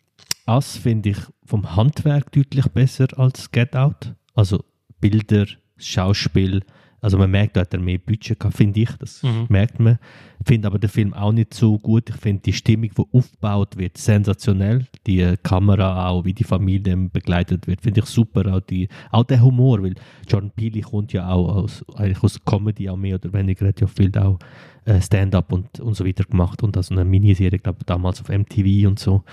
[0.48, 4.14] Us finde ich vom Handwerk deutlich besser als Get Out.
[4.34, 4.64] Also
[5.00, 5.46] Bilder,
[5.78, 6.62] Schauspiel,
[7.02, 9.48] also man merkt, da hat er mehr Budget gehabt, finde ich, das Mhm.
[9.50, 9.98] merkt man.
[10.40, 12.10] Ich finde aber den Film auch nicht so gut.
[12.10, 14.88] Ich finde die Stimmung, die aufgebaut wird, sensationell.
[15.08, 18.54] Die Kamera auch, wie die Familie begleitet wird, finde ich super.
[18.54, 19.96] Auch, die, auch der Humor, weil
[20.28, 23.88] Jordan Peele kommt ja auch aus, eigentlich aus Comedy auch mehr oder weniger, hat ja
[23.88, 24.40] viel auch
[24.86, 28.30] äh, Stand-up und, und so weiter gemacht und also eine Miniserie, glaube ich, damals auf
[28.30, 29.24] MTV und so,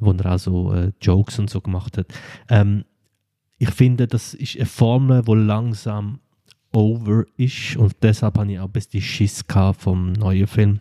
[0.00, 2.06] wo er auch so äh, Jokes und so gemacht hat.
[2.48, 2.84] Ähm,
[3.58, 6.18] ich finde, das ist eine Formel, die langsam
[6.76, 9.42] over ist und deshalb habe ich auch ein bisschen Schiss
[9.78, 10.80] vom neuen Film.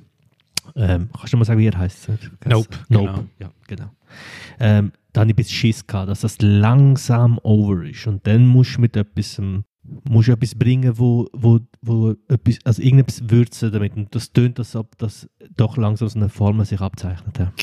[0.76, 2.10] Ähm, kannst du mal sagen, wie er heißt?
[2.10, 3.26] Nope, Nope, genau.
[3.40, 3.90] ja, genau.
[4.60, 8.46] Ähm, da habe ich ein bisschen Schiss gehabt, dass das langsam over ist und dann
[8.46, 9.64] musst du mit etwas, ähm,
[10.10, 14.60] musst du etwas bringen, wo, wo, wo etwas, also irgendetwas würzen damit und das tönt,
[14.60, 17.40] als ob das doch langsam so eine Formel sich abzeichnet.
[17.40, 17.54] Ja.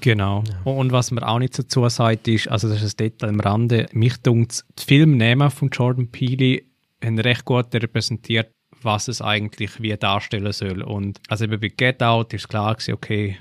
[0.00, 0.42] Genau.
[0.64, 3.86] Und was man auch nicht dazu sagt, ist, also das ist ein Detail am Rande,
[3.92, 6.62] mich dunkt die Filmnehmer von Jordan Peele
[7.04, 8.50] haben recht gut repräsentiert,
[8.82, 10.82] was es eigentlich wie darstellen soll.
[10.82, 13.36] Und also eben bei Get Out ist klar gewesen, okay,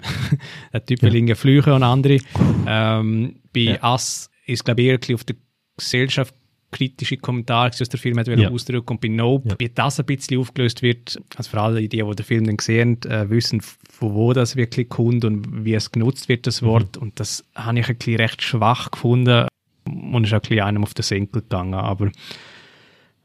[0.72, 1.34] der Typ will Ja.
[1.34, 2.18] flüchen und andere.
[2.66, 3.92] Ähm, bei Ja.
[3.92, 5.36] Us ist glaube ich eher ein bisschen auf der
[5.76, 6.34] Gesellschaft
[6.70, 8.50] kritische Kommentare, aus der Film hat Ja.
[8.50, 9.54] ausdrücken und bei Nope, Ja.
[9.60, 13.00] wie das ein bisschen aufgelöst wird, also für alle die, die den Film dann gesehen
[13.04, 16.42] äh, wissen, von wo das wirklich kommt und wie es genutzt wird, Mhm.
[16.42, 16.96] das Wort.
[16.96, 19.46] Und das habe ich ein bisschen recht schwach gefunden
[19.86, 21.74] und ist auch ein bisschen einem auf den Senkel gegangen.
[21.74, 22.10] Aber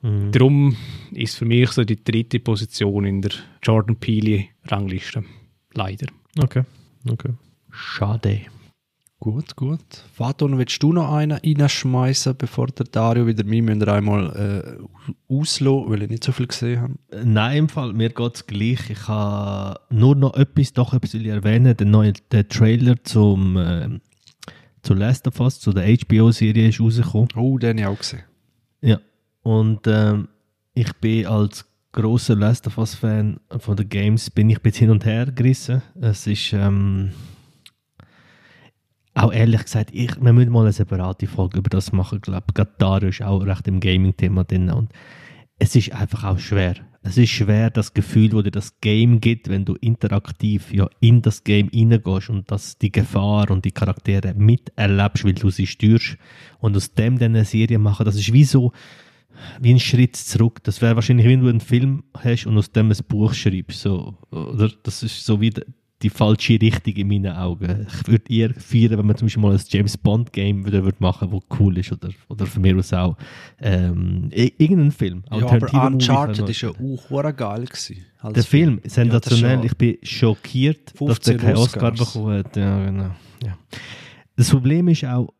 [0.01, 0.31] Mhm.
[0.31, 0.77] darum
[1.11, 3.31] ist für mich so die dritte Position in der
[3.63, 5.23] Jordan Peele-Rangliste.
[5.73, 6.07] Leider.
[6.41, 6.63] Okay,
[7.09, 7.33] okay.
[7.71, 8.41] Schade.
[9.21, 9.81] Gut, gut.
[10.13, 15.89] Faton, willst du noch einen reinschmeißen, bevor der Dario wieder mir müssen einmal äh, auslassen,
[15.89, 16.93] weil ich nicht so viel gesehen habe?
[17.25, 18.89] Nein, im Fall, mir geht es gleich.
[18.89, 21.75] Ich habe nur noch etwas, doch etwas will ich erwähnen.
[21.75, 23.89] Der neue der Trailer zum, äh,
[24.83, 27.27] zu Last of Us, zu der HBO-Serie ist rausgekommen.
[27.35, 28.23] Oh, den habe ich auch gesehen.
[28.79, 28.99] Ja.
[29.49, 30.27] Und ähm,
[30.75, 35.05] ich bin als großer Last of Us-Fan von den Games, bin ich bisschen hin und
[35.05, 35.81] her gerissen.
[35.99, 36.53] Es ist...
[36.53, 37.09] Ähm,
[39.15, 42.17] auch ehrlich gesagt, ich, wir müssen mal eine separate Folge über das machen.
[42.17, 44.69] Ich glaube, gerade Dario ist auch recht im Gaming-Thema drin.
[44.69, 44.91] Und
[45.57, 46.75] es ist einfach auch schwer.
[47.01, 51.23] Es ist schwer, das Gefühl, wo dir das Game gibt, wenn du interaktiv ja in
[51.23, 56.17] das Game reingehst und das die Gefahr und die Charaktere miterlebst, weil du sie steuerst
[56.59, 58.73] und aus dem dann eine Serie machen, das ist wie so
[59.59, 60.59] wie ein Schritt zurück.
[60.63, 63.81] Das wäre wahrscheinlich, wenn du einen Film hast und aus dem ein Buch schreibst.
[63.81, 64.69] So, oder?
[64.83, 65.53] Das ist so wie
[66.01, 67.85] die falsche Richtung in meinen Augen.
[67.87, 70.97] Ich würde eher feiern, wenn man zum Beispiel mal ein James Bond Game wieder würde
[70.99, 71.91] machen würde, das cool ist.
[71.91, 73.17] Oder, oder von mir aus auch
[73.59, 75.23] ähm, irgendeinen Film.
[75.29, 78.05] Ja, aber Uncharted ist ja auch geil gewesen.
[78.23, 79.59] der Film, sensationell.
[79.59, 82.55] Ja, ich bin schockiert, dass 15 der keinen Oscar bekommen hat.
[82.55, 83.11] Ja, genau.
[83.43, 83.57] Ja.
[84.35, 85.33] Das Problem ist auch,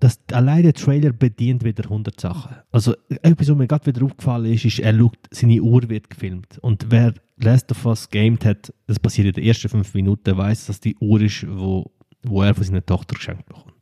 [0.00, 2.56] dass allein der Trailer bedient wieder 100 Sachen.
[2.72, 6.58] Also etwas, was mir gerade wieder aufgefallen ist, ist, er schaut, seine Uhr wird gefilmt.
[6.62, 10.66] Und wer Last of Us gamed hat, das passiert in den ersten fünf Minuten, weiß,
[10.66, 11.90] dass die Uhr ist, wo,
[12.22, 13.74] wo er von seiner Tochter geschenkt bekommt.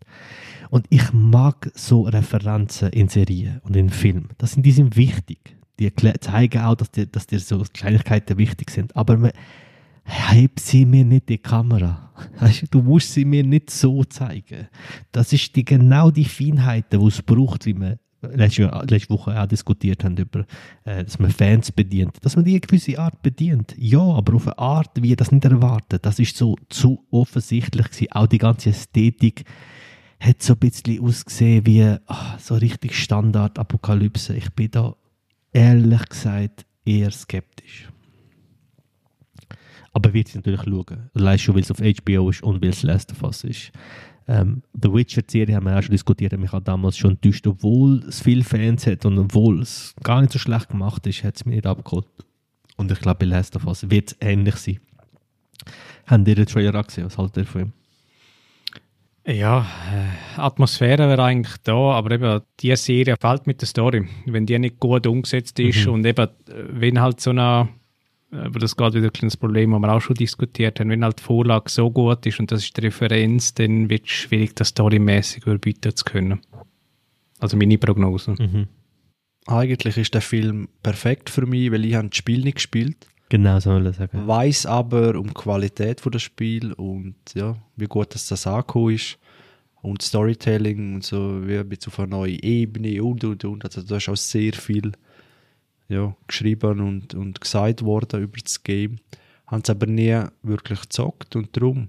[0.70, 4.30] Und ich mag so Referenzen in Serien und in Filmen.
[4.38, 5.56] Das sind, die sind wichtig.
[5.78, 8.94] Die zeigen auch, dass dir dass so Kleinigkeiten wichtig sind.
[8.96, 9.30] Aber man,
[10.08, 12.12] heb sie mir nicht die Kamera.
[12.70, 14.68] Du, musst sie mir nicht so zeigen.
[15.12, 19.46] Das ist die, genau die Feinheiten, die es braucht, wie wir letzte, letzte Woche auch
[19.46, 20.44] diskutiert haben, über,
[20.84, 22.16] äh, dass man Fans bedient.
[22.22, 23.74] Dass man die eine gewisse Art bedient.
[23.78, 26.04] Ja, aber auf eine Art, wie ihr das nicht erwartet.
[26.04, 28.12] Das ist so zu offensichtlich gewesen.
[28.12, 29.44] Auch die ganze Ästhetik
[30.18, 34.34] hat so ein bisschen ausgesehen wie ah, so richtig Standard-Apokalypse.
[34.34, 34.96] Ich bin da
[35.52, 37.88] ehrlich gesagt eher skeptisch.
[39.98, 41.10] Aber wird es natürlich schauen.
[41.14, 43.72] Allein schon, weil es auf HBO ist und weil es Last of Us ist.
[44.28, 48.04] Ähm, The Witcher-Serie haben wir auch schon diskutiert, hat mich auch damals schon enttäuscht, obwohl
[48.06, 51.44] es viele Fans hat und obwohl es gar nicht so schlecht gemacht ist, hat es
[51.44, 52.06] mich nicht abgeholt.
[52.76, 54.78] Und ich glaube, bei Last of Us wird es ähnlich sein.
[56.06, 57.06] Haben ihr den Trailer auch gesehen?
[57.06, 57.72] Was haltet ihr von ihm?
[59.26, 64.08] Ja, äh, Atmosphäre wäre eigentlich da, aber eben die Serie fällt mit der Story.
[64.26, 65.92] Wenn die nicht gut umgesetzt ist Mhm.
[65.92, 66.30] und eben, äh,
[66.70, 67.68] wenn halt so eine,
[68.30, 71.18] aber das geht wieder ein kleines Problem, das wir auch schon diskutiert haben, wenn halt
[71.18, 74.68] die Vorlage so gut ist und das ist die Referenz, dann wird es schwierig, das
[74.68, 76.40] storymäßig überbieten zu können.
[77.38, 78.32] Also meine Prognose.
[78.38, 78.66] Mhm.
[79.46, 83.60] Eigentlich ist der Film perfekt für mich, weil ich habe das Spiel nicht gespielt Genau,
[83.60, 84.26] so will ich sagen.
[84.26, 88.94] weiß aber um die Qualität von des Spiel und ja, wie gut dass das angekommen
[88.94, 89.18] ist
[89.82, 93.64] und Storytelling und so, wie ein bisschen auf eine neue Ebene und und und.
[93.64, 94.92] Also da ist auch sehr viel
[95.88, 98.98] ja, geschrieben und, und gesagt worden über das Game.
[99.46, 101.88] Haben es aber nie wirklich gezockt und darum,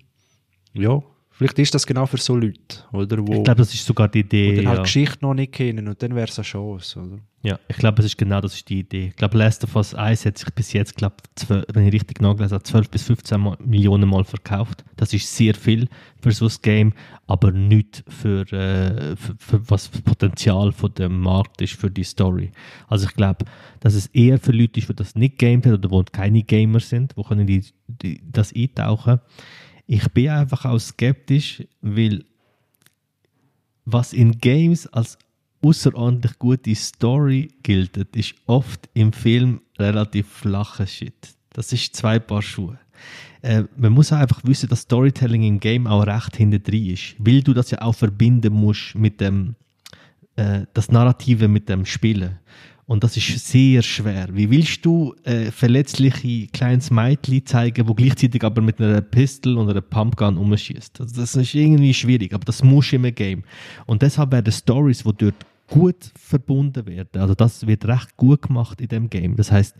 [0.73, 1.01] ja,
[1.39, 2.59] vielleicht ist das genau für so Leute,
[2.91, 3.25] oder?
[3.25, 4.57] Wo, Ich glaube, das ist sogar die Idee.
[4.57, 4.83] dann halt ja.
[4.83, 7.19] die Geschichte noch nicht kennen und dann wäre es eine Chance, oder?
[7.41, 9.07] Ja, ich glaube, es ist genau das ist die Idee.
[9.07, 12.19] Ich glaube, Last of Us 1 hat sich bis jetzt, glaub, zwölf, wenn ich richtig
[12.19, 14.83] nachgelesen habe, 12 bis 15 Mal, Millionen Mal verkauft.
[14.97, 15.87] Das ist sehr viel
[16.21, 16.93] für so ein Game,
[17.27, 22.03] aber nicht für, äh, für, für was das Potenzial von dem Markt ist für die
[22.03, 22.51] Story.
[22.89, 23.45] Also ich glaube,
[23.79, 26.81] dass es eher für Leute ist, die das nicht gamed haben oder wo keine Gamer
[26.81, 29.21] sind, wo können die, die das eintauchen.
[29.91, 32.23] Ich bin einfach auch skeptisch, weil
[33.85, 35.17] was in Games als
[35.63, 41.33] außerordentlich gute Story gilt, ist oft im Film relativ flacher Shit.
[41.53, 42.77] Das ist zwei Paar Schuhe.
[43.41, 47.15] Äh, man muss auch einfach wissen, dass Storytelling im Game auch recht hinter drin ist,
[47.17, 49.55] weil du das ja auch verbinden musst mit dem
[50.35, 52.37] äh, das Narrative mit dem Spielen.
[52.89, 54.29] Und das ist sehr schwer.
[54.31, 59.69] Wie willst du äh, verletzliche kleines Mädchen zeigen, wo gleichzeitig aber mit einer Pistol und
[59.69, 60.99] einer Pumpgun umschießt?
[60.99, 63.43] Also das ist irgendwie schwierig, aber das muss im Game.
[63.85, 65.35] Und deshalb werden Stories, die dort
[65.67, 69.35] gut verbunden werden, also das wird recht gut gemacht in dem Game.
[69.35, 69.75] Das heißt,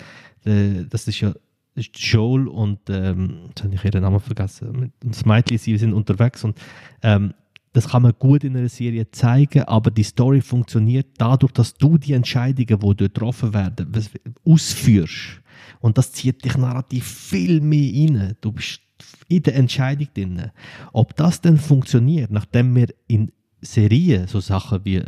[0.46, 1.34] äh, das ist ja
[1.76, 4.68] Joel und ähm, jetzt habe ich ihren Namen vergessen.
[4.68, 6.60] Und das Mädchen, sie sind unterwegs und
[7.02, 7.34] ähm,
[7.80, 11.98] das kann man gut in einer Serie zeigen, aber die Story funktioniert dadurch, dass du
[11.98, 13.90] die Entscheidungen, die dort getroffen werden,
[14.44, 15.42] ausführst.
[15.80, 18.36] Und das zieht dich narrativ viel mehr rein.
[18.42, 18.82] Du bist
[19.30, 20.52] in der Entscheidung drin.
[20.92, 25.02] Ob das denn funktioniert, nachdem wir in Serien so Sachen wie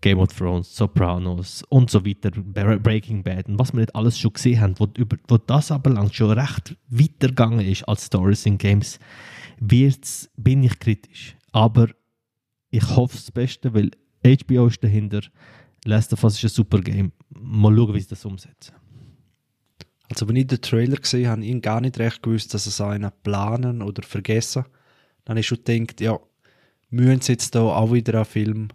[0.00, 4.18] Game of Thrones, Sopranos und so weiter, Bre- Breaking Bad und was wir nicht alles
[4.18, 8.46] schon gesehen haben, wo, über, wo das aber lang schon recht weitergegangen ist als Stories
[8.46, 8.98] in Games,
[9.60, 11.36] wird's, bin ich kritisch.
[11.52, 11.88] Aber
[12.70, 13.90] ich hoffe das Beste, weil
[14.24, 15.22] HBO ist dahinter.
[15.84, 17.12] Last of Us ist ein super Game.
[17.30, 18.74] Mal schauen, wie sie das umsetzen.
[20.08, 23.10] Also wenn ich den Trailer gesehen habe, ich gar nicht recht gewusst, dass es einen
[23.22, 24.64] planen oder vergessen.
[25.24, 26.18] Dann habe ich schon gedacht, ja,
[26.90, 28.68] müssen sie jetzt da auch wieder einen Film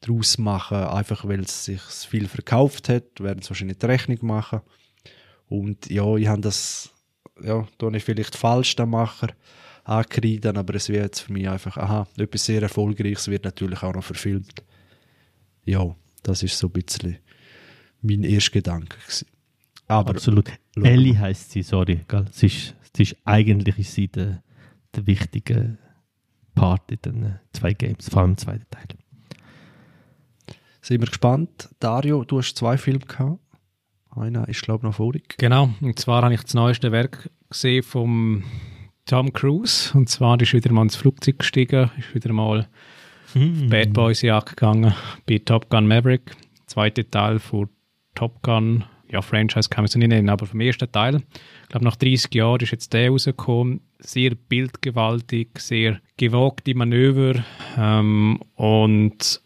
[0.00, 4.60] draus machen, einfach weil es sich viel verkauft hat, werden sie wahrscheinlich die Rechnung machen.
[5.46, 6.90] Und ja, ich habe das,
[7.42, 9.28] ja, da ich vielleicht falsch den Macher
[9.84, 13.94] angekreidet, aber es wird jetzt für mich einfach, aha, etwas sehr Erfolgreiches wird natürlich auch
[13.94, 14.62] noch verfilmt.
[15.64, 17.18] Ja, das ist so ein bisschen
[18.02, 19.26] mein erster Gedanke gewesen.
[19.86, 20.50] Aber Absolut.
[20.74, 22.04] schauen Ellie heißt sie, sorry.
[22.08, 22.26] Gell?
[22.30, 24.42] Sie, ist, sie ist eigentlich ist sie der,
[24.94, 25.78] der wichtige
[26.54, 28.86] Part in den zwei Games, vor allem im zweiten Teil.
[30.80, 31.68] Sind wir gespannt.
[31.78, 33.40] Dario, du hast zwei Filme gehabt.
[34.10, 35.36] Einer ist, glaube ich, noch vorig.
[35.38, 38.44] Genau, und zwar habe ich das neueste Werk gesehen vom
[39.10, 39.90] Tom Cruise.
[39.92, 42.68] Und zwar ist wieder mal ins Flugzeug gestiegen, ist wieder mal
[43.34, 44.94] Bad Boys Jagd gegangen
[45.28, 46.36] bei Top Gun Maverick.
[46.66, 47.68] Zweiter Teil von
[48.14, 51.22] Top Gun, ja, Franchise kann man es nicht nennen, aber vom ersten Teil.
[51.62, 53.80] Ich glaube, nach 30 Jahren ist jetzt der rausgekommen.
[53.98, 57.44] Sehr bildgewaltig, sehr gewagte Manöver
[57.76, 59.40] ähm, und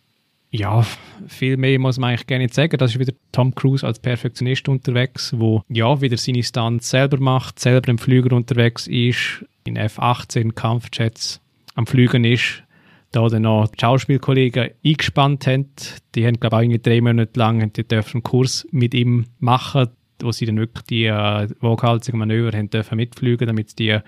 [0.51, 0.87] ja,
[1.27, 2.77] viel mehr muss man eigentlich gar nicht sagen.
[2.77, 7.59] Das ist wieder Tom Cruise als Perfektionist unterwegs, wo ja wieder seine Stunts selber macht,
[7.59, 11.41] selber im Flüger unterwegs ist, in F-18 Kampfjets
[11.75, 12.63] am Fliegen ist,
[13.11, 15.71] da dann noch die Schauspielkollegen eingespannt haben.
[16.15, 19.89] Die haben, glaube ich, auch drei Monate lang einen Kurs mit ihm machen,
[20.21, 23.99] wo sie dann wirklich die äh, waghalsigen Manöver haben dürfen mitfliegen, damit sie die,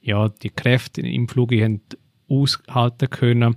[0.00, 1.82] ja, die Kräfte im Flug haben
[2.28, 3.56] aushalten können.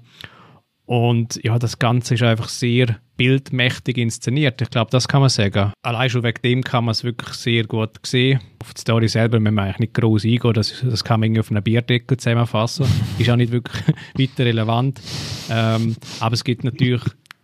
[0.86, 4.62] Und ja, das Ganze ist einfach sehr bildmächtig inszeniert.
[4.62, 5.71] Ich glaube, das kann man sagen.
[5.84, 8.39] Allein schon wegen dem kann man es wirklich sehr gut sehen.
[8.62, 10.54] Auf die Story selber müssen wir eigentlich nicht groß eingehen.
[10.54, 12.86] Das, das kann man irgendwie auf einer Bierdeckel zusammenfassen.
[13.17, 13.84] ist auch nicht wirklich
[14.17, 15.01] weiter relevant.
[15.49, 17.01] Ähm, aber es gibt natürlich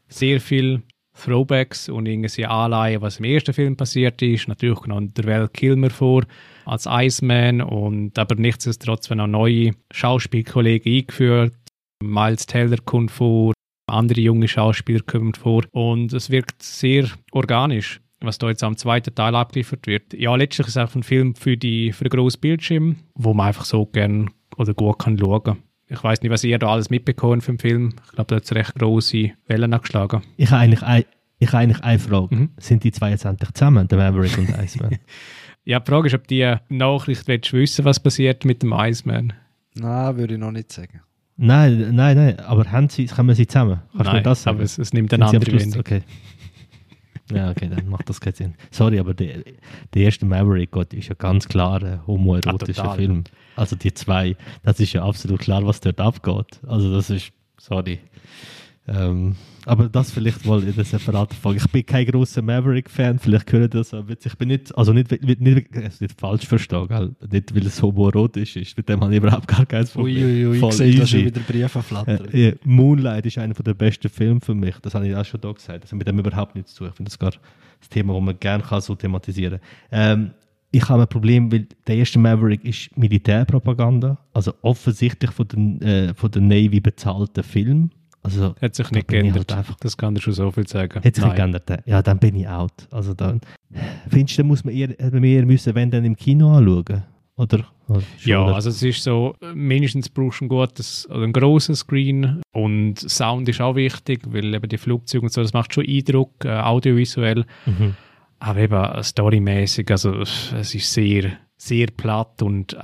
[0.07, 0.81] sehr viel
[1.13, 4.47] Throwbacks und irgendwie Anleihen, was im ersten Film passiert ist.
[4.47, 6.23] Natürlich kommt der Val Kilmer vor
[6.65, 11.53] als Iceman und aber nichtsdestotrotz werden auch neue Schauspielkollegen eingeführt.
[12.02, 13.54] Miles Teller kommt vor,
[13.92, 19.13] andere junge Schauspieler kommen vor und es wirkt sehr organisch, was da jetzt am zweiten
[19.13, 20.13] Teil abgeliefert wird.
[20.13, 23.48] Ja, letztlich ist es auch ein Film für, die, für den grossen Bildschirm, wo man
[23.48, 25.58] einfach so gern oder gut kann schauen.
[25.87, 27.94] Ich weiß nicht, was ihr da alles mitbekommen vom Film.
[28.06, 30.21] Ich glaube, da hat es recht grosse Wellen angeschlagen.
[30.37, 31.04] Ich habe eigentlich, ein,
[31.39, 32.35] ich habe eigentlich eine Frage.
[32.35, 32.50] Mhm.
[32.58, 34.98] Sind die zwei jetzt endlich zusammen, der Maverick und Iceman?
[35.63, 39.33] Ja, die Frage ist, ob die Nachricht willst wissen, was passiert mit dem Iceman.
[39.75, 41.02] Nein, würde ich noch nicht sagen.
[41.38, 42.40] Nein, nein, nein.
[42.42, 43.82] Aber haben sie, kommen sie zusammen?
[43.92, 44.58] Kannst du mir Nein, das sagen?
[44.58, 45.79] aber es, es nimmt eine am andere Wendung.
[45.79, 46.02] Okay.
[47.34, 48.54] Ja, okay, dann macht das keinen Sinn.
[48.71, 49.38] Sorry, aber der,
[49.94, 52.96] der erste Maverick Gott, ist ja ganz klar ein homoerotischer Ah.
[52.96, 53.23] Film.
[53.56, 56.60] Also die zwei, das ist ja absolut klar, was dort abgeht.
[56.67, 58.00] Also das ist, sorry.
[58.88, 61.62] Ähm, aber das vielleicht mal in der separaten Folge.
[61.63, 65.40] Ich bin kein großer Maverick-Fan, vielleicht hören das, aber ich bin nicht, also nicht, nicht,
[65.40, 67.15] nicht, also nicht falsch verstehen, gell?
[67.32, 70.25] nicht weil es homoerotisch ist, mit dem habe ich überhaupt gar kein Problem.
[70.25, 72.27] Uiuiui, Voll ich sehe da schon wieder Briefe flattern.
[72.34, 74.75] Äh, äh, Moonlight ist einer der besten Filme für mich.
[74.82, 75.84] Das habe ich auch schon da gesagt.
[75.84, 76.90] Das hat mit dem überhaupt nichts zu tun.
[76.90, 77.32] Ich finde das gar
[77.82, 79.60] das Thema, das man gerne kann so thematisieren
[79.92, 80.32] ähm,
[80.71, 84.17] Ich habe ein Problem, weil der erste Maverick ist Militärpropaganda.
[84.34, 87.92] Also offensichtlich von der, äh, von der Navy bezahlter Film.
[88.24, 89.50] Also Hat sich nicht geändert.
[89.52, 90.96] Halt einfach, Das kann ich schon so viel sagen.
[90.96, 91.36] hat sich nicht Nein.
[91.36, 91.84] geändert.
[91.88, 92.88] Ja, dann bin ich out.
[92.92, 93.42] Also dann,
[94.10, 97.04] findest du, muss man eher, man eher müssen, wenn dann im Kino anschauen?
[97.38, 97.65] Oder?
[97.88, 102.42] oder Ja, also es ist so, mindestens brauchst du ein gutes oder einen grossen Screen
[102.54, 106.46] und Sound ist auch wichtig, weil eben die Flugzeuge und so, das macht schon Eindruck,
[106.46, 107.96] äh, audiovisuell, Mhm.
[108.38, 112.78] aber eben storymäßig, also es ist sehr, sehr platt und äh,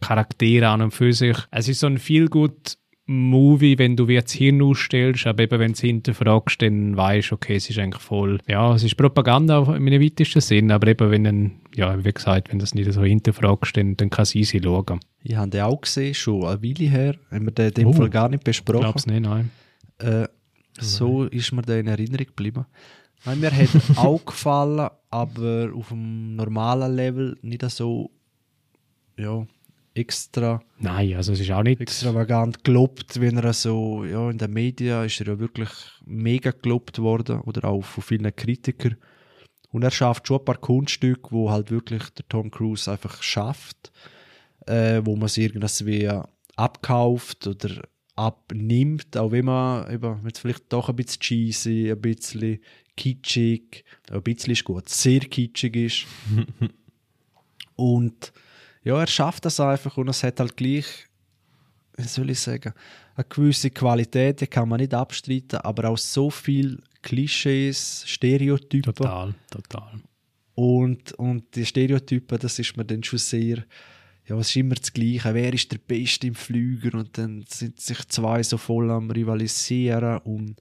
[0.00, 1.36] Charaktere an und für sich.
[1.50, 2.74] Es ist so ein viel gut
[3.12, 7.30] Movie, wenn du wie das Hirn ausstellst, aber eben wenn du es hinterfragst, dann weißt
[7.30, 10.88] du, okay, es ist eigentlich voll, ja, es ist Propaganda in einem weitesten Sinn, aber
[10.88, 14.22] eben wenn du, ja, wie gesagt, wenn du das nicht so hinterfragst, dann, dann kann
[14.24, 15.00] es easy schauen.
[15.22, 17.14] Ich habe den auch gesehen, schon eine Weile her.
[17.30, 17.92] Haben wir den in dem Oh.
[17.92, 18.80] Fall gar nicht Ich besprochen.
[18.80, 19.50] glaube es nicht, nein.
[19.98, 20.26] Äh,
[20.80, 22.66] so ist mir der in Erinnerung geblieben.
[23.24, 28.10] Nein, mir hat auch gefallen, aber auf dem normalen Level nicht so
[29.18, 29.46] ja,
[29.94, 31.80] extra Nein, also es ist auch nicht...
[31.80, 35.70] extravagant gelobt, wie er so, ja, in den Medien ist er ja wirklich
[36.04, 38.96] mega gelobt worden oder auch von vielen Kritikern.
[39.70, 43.92] Und er schafft schon ein paar Kunststücke, wo halt wirklich der Tom Cruise einfach schafft,
[44.66, 46.10] äh, wo man es irgendwie
[46.56, 47.82] abkauft oder
[48.14, 52.60] abnimmt, auch wenn man eben jetzt vielleicht doch ein bisschen cheesy, ein bisschen
[52.96, 56.06] kitschig, ein bisschen ist gut, sehr kitschig ist.
[57.76, 58.32] Und
[58.84, 60.86] ja, er schafft das einfach und es hat halt gleich,
[61.96, 62.72] wie soll ich sagen,
[63.14, 68.94] eine gewisse Qualität, die kann man nicht abstreiten, aber auch so viel Klischees, Stereotypen.
[68.94, 70.00] Total, total.
[70.54, 73.64] Und, und die Stereotypen, das ist mir dann schon sehr,
[74.26, 75.34] ja, es ist immer das Gleiche.
[75.34, 76.98] Wer ist der Beste im Flüger?
[76.98, 80.18] Und dann sind sich zwei so voll am Rivalisieren.
[80.18, 80.60] Und,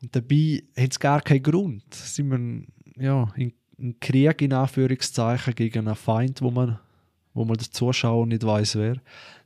[0.00, 1.92] und dabei hat es gar keinen Grund.
[1.92, 6.78] Sind wir ja, in, in Krieg, in Anführungszeichen, gegen einen Feind, wo man,
[7.36, 8.96] wo man der Zuschauer nicht weiß wer.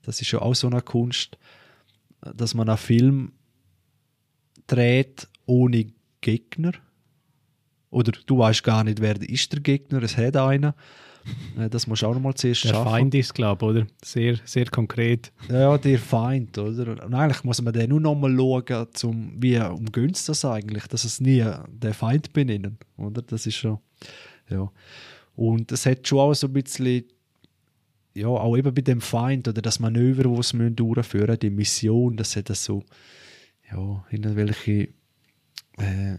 [0.02, 1.36] Das ist ja auch so eine Kunst,
[2.20, 3.32] dass man einen Film
[4.66, 5.86] dreht ohne
[6.20, 6.72] Gegner.
[7.90, 10.72] Oder du weißt gar nicht, wer ist der Gegner, es hat einen.
[11.58, 12.88] Äh, Das musst du auch noch mal zuerst Der schaffen.
[12.90, 13.86] Feind ist, glaube ich, oder?
[14.04, 15.32] Sehr, sehr konkret.
[15.48, 17.04] Ja, der Feind, oder?
[17.04, 20.86] Und eigentlich muss man den nur noch mal schauen, zum, wie umgönnt es das eigentlich,
[20.86, 23.22] dass es nie der Feind benennen, oder?
[23.22, 23.78] Das ist schon,
[24.48, 24.70] ja.
[25.34, 27.04] Und es hat schon auch so ein bisschen,
[28.14, 32.16] ja, auch eben bei dem Feind oder das Manöver, das sie durchführen müssen, die Mission,
[32.16, 32.84] das hat so,
[33.70, 34.88] ja, irgendwelche
[35.78, 36.16] äh,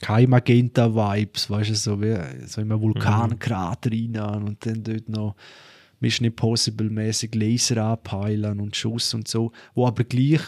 [0.00, 5.36] Keimagenta-Vibes, weißt du, so wie so in einem Vulkankrater rein und dann dort noch
[6.00, 10.40] Mission Impossible-mäßig Laser abheilen und Schuss und so, wo aber gleich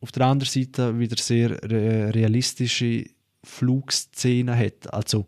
[0.00, 3.06] auf der anderen Seite wieder sehr re realistische
[3.42, 4.92] Flugszenen hat.
[4.92, 5.26] Also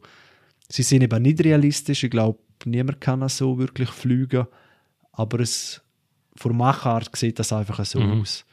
[0.69, 4.47] sie sind eben nicht realistisch, ich glaube, niemand kann so wirklich fliegen,
[5.13, 5.83] aber es
[6.37, 8.21] von der Machart sieht das einfach so Mhm.
[8.21, 8.45] aus.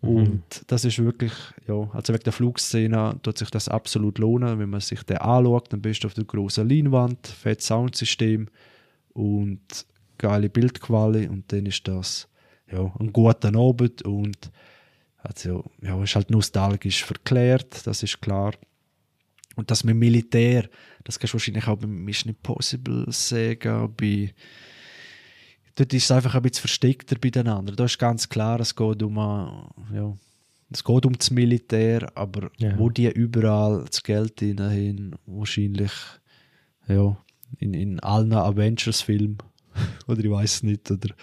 [0.00, 1.32] Und das ist wirklich,
[1.66, 5.72] ja, also wegen der Flugszene tut sich das absolut lohnen, wenn man sich den anschaut,
[5.72, 8.48] dann bist du auf der großen Leinwand, fettes Soundsystem
[9.14, 9.86] und
[10.18, 12.28] geile Bildqualität und dann ist das
[12.70, 14.50] ja, ein guter Abend und
[15.18, 18.52] also, ja, ist halt nostalgisch verklärt, das ist klar.
[19.56, 20.68] Und das mit Militär,
[21.04, 24.34] das kannst du wahrscheinlich auch bei Mission Impossible sagen, bei
[25.76, 27.76] dort ist es einfach ein bisschen versteckter bei den anderen.
[27.76, 30.16] Da ist ganz klar, es geht um, äh, ja,
[30.70, 32.78] es geht um das Militär, aber Ja.
[32.78, 35.92] wo die überall das Geld hin wahrscheinlich
[36.88, 37.16] ja,
[37.58, 39.38] in, in allen Avengers-Filmen
[40.06, 41.14] oder ich weiß nicht, oder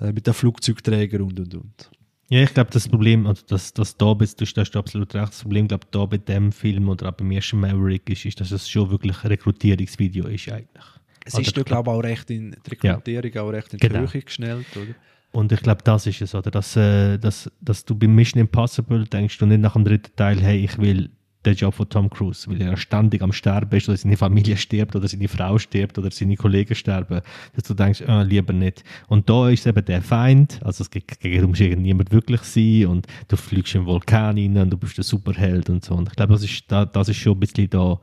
[0.00, 1.90] äh, mit den Flugzeugträgern und und und.
[2.30, 5.42] Ja, ich glaube, das Problem, also das, das da bist, du hast absolut recht, das
[5.42, 8.68] Problem, glaube da bei dem Film oder auch beim ersten Maverick ist, ist, dass es
[8.68, 10.84] schon wirklich ein Rekrutierungsvideo ist eigentlich.
[11.26, 14.10] Es ist, ja, glaube ich, auch recht in die Rekrutierung auch recht in die Genau.
[14.12, 14.94] Höhe geschnellt, oder?
[15.32, 16.50] Und ich glaube, das ist es, oder?
[16.50, 20.40] Dass, äh, dass, dass du bei Mission Impossible denkst du nicht nach dem dritten Teil,
[20.40, 21.10] hey, ich will
[21.44, 24.96] der Job von Tom Cruise, weil er ständig am Sterben ist oder seine Familie stirbt
[24.96, 27.20] oder seine Frau stirbt oder seine Kollegen sterben,
[27.54, 28.84] dass du denkst, äh, lieber nicht.
[29.08, 33.06] Und da ist eben der Feind, also es geht, gegen muss niemand wirklich sein und
[33.28, 35.94] du fliegst im Vulkan rein und du bist der Superheld und so.
[35.94, 38.00] Und ich glaube, das ist, das ist schon ein bisschen da,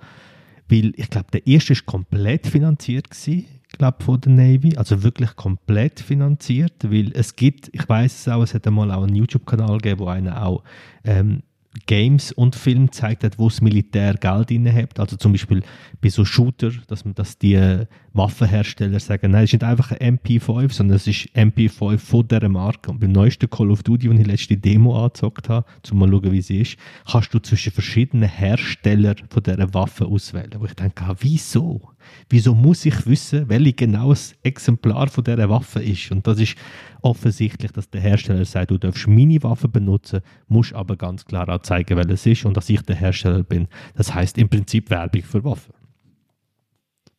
[0.70, 3.46] weil ich glaube, der erste ist komplett finanziert gewesen
[3.82, 8.44] glaube von der Navy, also wirklich komplett finanziert, weil es gibt, ich weiß es auch,
[8.44, 10.64] es hat einmal auch einen YouTube-Kanal gegeben, wo einer auch
[11.04, 11.42] ähm,
[11.86, 15.00] Games und Film gezeigt hat, wo das Militär Geld innehat.
[15.00, 15.64] Also zum Beispiel
[16.02, 20.18] bei so Shooter, dass, man, dass die Waffenhersteller sagen, nein, es ist nicht einfach ein
[20.18, 22.92] MP5, sondern es ist MP5 von dieser Marke.
[22.92, 26.32] Und beim neuesten Call of Duty, wo ich letzte Demo angezockt habe, um mal schauen,
[26.32, 26.78] wie sie ist,
[27.10, 30.56] kannst du zwischen verschiedenen Herstellern von dieser Waffe auswählen.
[30.58, 31.82] Wo ich denke, ah, wieso?
[32.30, 36.12] Wieso muss ich wissen, welches genau das Exemplar von dieser Waffe ist?
[36.12, 36.56] Und das ist
[37.02, 41.62] offensichtlich, dass der Hersteller sagt, du darfst meine Waffe benutzen, musst aber ganz klar auch
[41.62, 43.68] zeigen, welches ist und dass ich der Hersteller bin.
[43.96, 45.74] Das heißt im Prinzip Werbung für Waffen.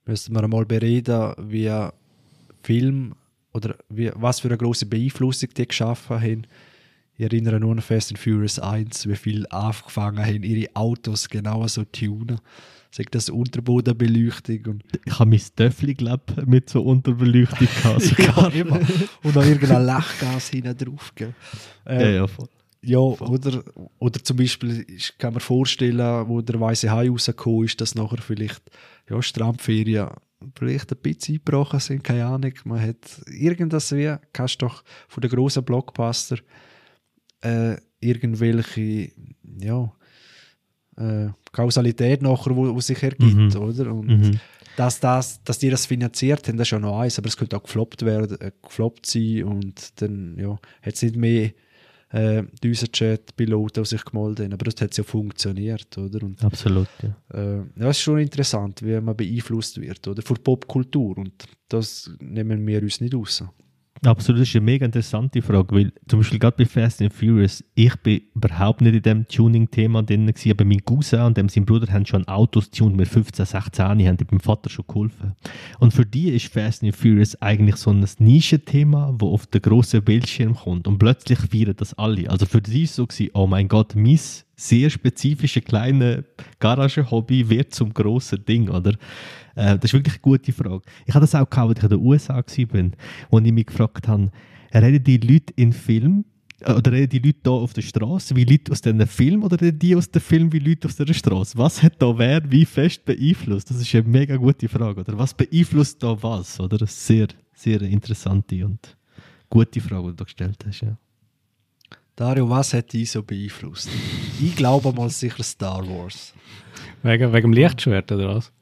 [0.05, 1.71] Müssen wir einmal bereden, wie
[2.63, 3.15] Film
[3.53, 6.47] oder wie, was für eine große Beeinflussung die geschaffen haben.
[7.17, 11.67] Ich erinnere nur an Fast and Furious 1, wie viel angefangen haben, ihre Autos genau
[11.67, 12.41] so tunen
[12.95, 14.67] sagt das Unterbodenbeleuchtung.
[14.67, 18.19] Und ich habe mein Töffel, glaube mit so Unterbeleuchtung gehabt.
[18.19, 18.81] ja, immer.
[19.23, 21.13] Und noch irgendein Lachgas hinten drauf.
[21.19, 21.33] Ähm,
[21.87, 22.49] ja, ja, voll.
[22.85, 23.63] Ja, oder,
[24.01, 28.19] oder zum Beispiel ich kann man vorstellen, wo der weiße Hai rausgekommen ist, dass nachher
[28.19, 28.63] vielleicht
[29.09, 30.09] ja, Strandferien
[30.57, 32.53] vielleicht ein bisschen eingebrochen sind, keine Ahnung.
[32.65, 36.39] Man hat irgendwas wie, kannst doch von den grossen Blockbuster
[37.43, 39.13] äh, irgendwelche,
[39.61, 39.93] ja,
[40.97, 43.57] äh, Kausalität nachher, wo, wo sich ergibt, mhm.
[43.57, 43.93] oder?
[43.93, 44.41] Und mhm.
[44.77, 47.57] dass, das, dass die das finanziert haben, das ist ja noch eins, aber es könnte
[47.57, 51.53] auch gefloppt werden, äh, gefloppt sein und dann, ja, hat es nicht mehr
[52.13, 56.23] äh, Düsenjet-Piloten, die sich gemeldet haben, aber das hat ja funktioniert, oder?
[56.23, 57.17] Und, Absolut, ja.
[57.33, 60.23] Äh, ja, es ist schon interessant, wie man beeinflusst wird, oder?
[60.23, 63.43] Für Popkultur und das nehmen wir uns nicht raus.
[64.05, 67.63] Absolut, das ist eine mega interessante Frage, weil zum Beispiel gerade bei Fast and Furious,
[67.77, 71.65] ich bin überhaupt nicht in dem Tuning-Thema drin gewesen, aber mein Cousin und dem sein
[71.65, 75.37] Bruder haben schon Autos tuned mit 15, 16 Jahren, haben meinem Vater schon geholfen.
[75.79, 80.03] Und für die ist Fast and Furious eigentlich so ein Nischenthema, wo auf den grossen
[80.03, 82.29] Bildschirm kommt und plötzlich feiern das alle.
[82.29, 84.19] Also für die ist so gewesen, oh mein Gott, mein
[84.57, 86.25] sehr spezifische kleine
[86.59, 88.95] Garage-Hobby wird zum grossen Ding, oder?
[89.55, 90.83] Äh, das ist wirklich eine gute Frage.
[91.07, 92.91] Ich hatte das auch gehabt, als ich in den USA war,
[93.31, 94.31] wo ich mich gefragt habe,
[94.75, 96.25] reden die Leute in Film
[96.61, 99.61] äh, oder reden die Leute hier auf der Straße wie Leute aus diesem Film oder
[99.61, 101.59] reden die aus dem Film wie Leute aus der Straße?
[101.59, 103.71] Was hat da wer wie fest beeinflusst?
[103.71, 105.01] Das ist eine mega gute Frage.
[105.01, 106.59] Oder was beeinflusst da was?
[106.61, 108.97] Oder eine sehr, sehr interessante und
[109.51, 110.81] gute Frage, die du gestellt hast.
[110.81, 110.97] Ja.
[112.17, 113.89] Dario, was hat dich so beeinflusst?
[114.41, 116.35] ich glaube mal sicher Star Wars.
[117.03, 118.53] Wegen, wegen dem Lichtschwert oder was?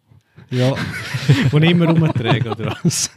[0.50, 0.74] Ja.
[1.52, 3.10] Und immer rumträgen, oder was?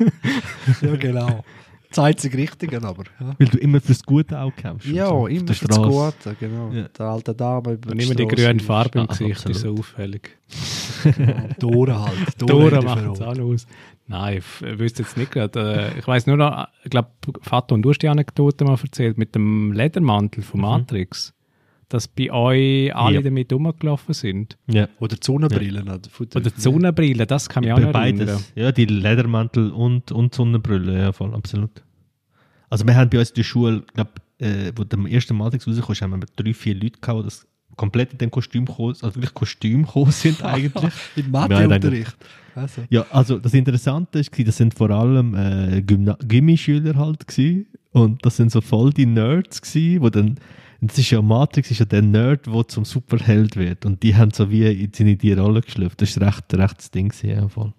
[0.81, 1.43] ja, genau.
[1.89, 3.03] Das einzige Richtige, aber.
[3.19, 3.35] Ja.
[3.37, 4.89] Weil du immer fürs Gute auch kämpfst.
[4.89, 6.71] Ja, so, immer fürs Gute, genau.
[6.71, 6.87] Ja.
[6.87, 10.31] Der alte Dame über Und immer die grüne Farbe im Gesicht, ist so auffällig.
[11.59, 12.37] Tore halt.
[12.39, 13.67] Tore machen es auch aus.
[14.07, 15.91] Nein, ich wüsste jetzt nicht gerade.
[15.93, 17.09] Äh, ich weiß nur noch, ich glaube,
[17.41, 20.65] Vater und du hast die Anekdote mal erzählt mit dem Ledermantel von mhm.
[20.65, 21.29] Matrix.
[21.29, 21.42] Mhm
[21.93, 23.21] dass bei euch alle ja.
[23.21, 24.57] damit rumgelaufen sind.
[24.65, 24.87] Ja.
[24.99, 25.85] Oder Sonnenbrillen.
[25.85, 25.99] Ja.
[26.35, 28.51] Oder Sonnenbrillen, das kann mich auch noch Beides.
[28.55, 31.83] Ja, die Ledermantel und, und Sonnenbrille, ja, voll, absolut.
[32.71, 36.13] Also wir haben bei uns in der Schule, glaube äh, wo der erste Matrix rauskam,
[36.13, 39.85] haben wir drei, vier Leute gehabt, die komplett in dem Kostüm gekommen, also wirklich Kostüm
[39.85, 40.93] gekommen sind eigentlich.
[41.15, 42.17] Im Matheunterricht.
[42.55, 42.81] Also.
[42.89, 48.37] Ja, also das Interessante ist, das sind vor allem äh, Gimmischüler halt gewesen, und das
[48.37, 50.39] sind so voll die Nerds gewesen, die dann
[50.83, 53.85] und das ist ja Matrix, ist ja der Nerd, der zum Superheld wird.
[53.85, 56.01] Und die haben so wie in die Rolle geschlüpft.
[56.01, 57.13] Das ist recht, recht das Ding.
[57.21, 57.71] Ja, voll.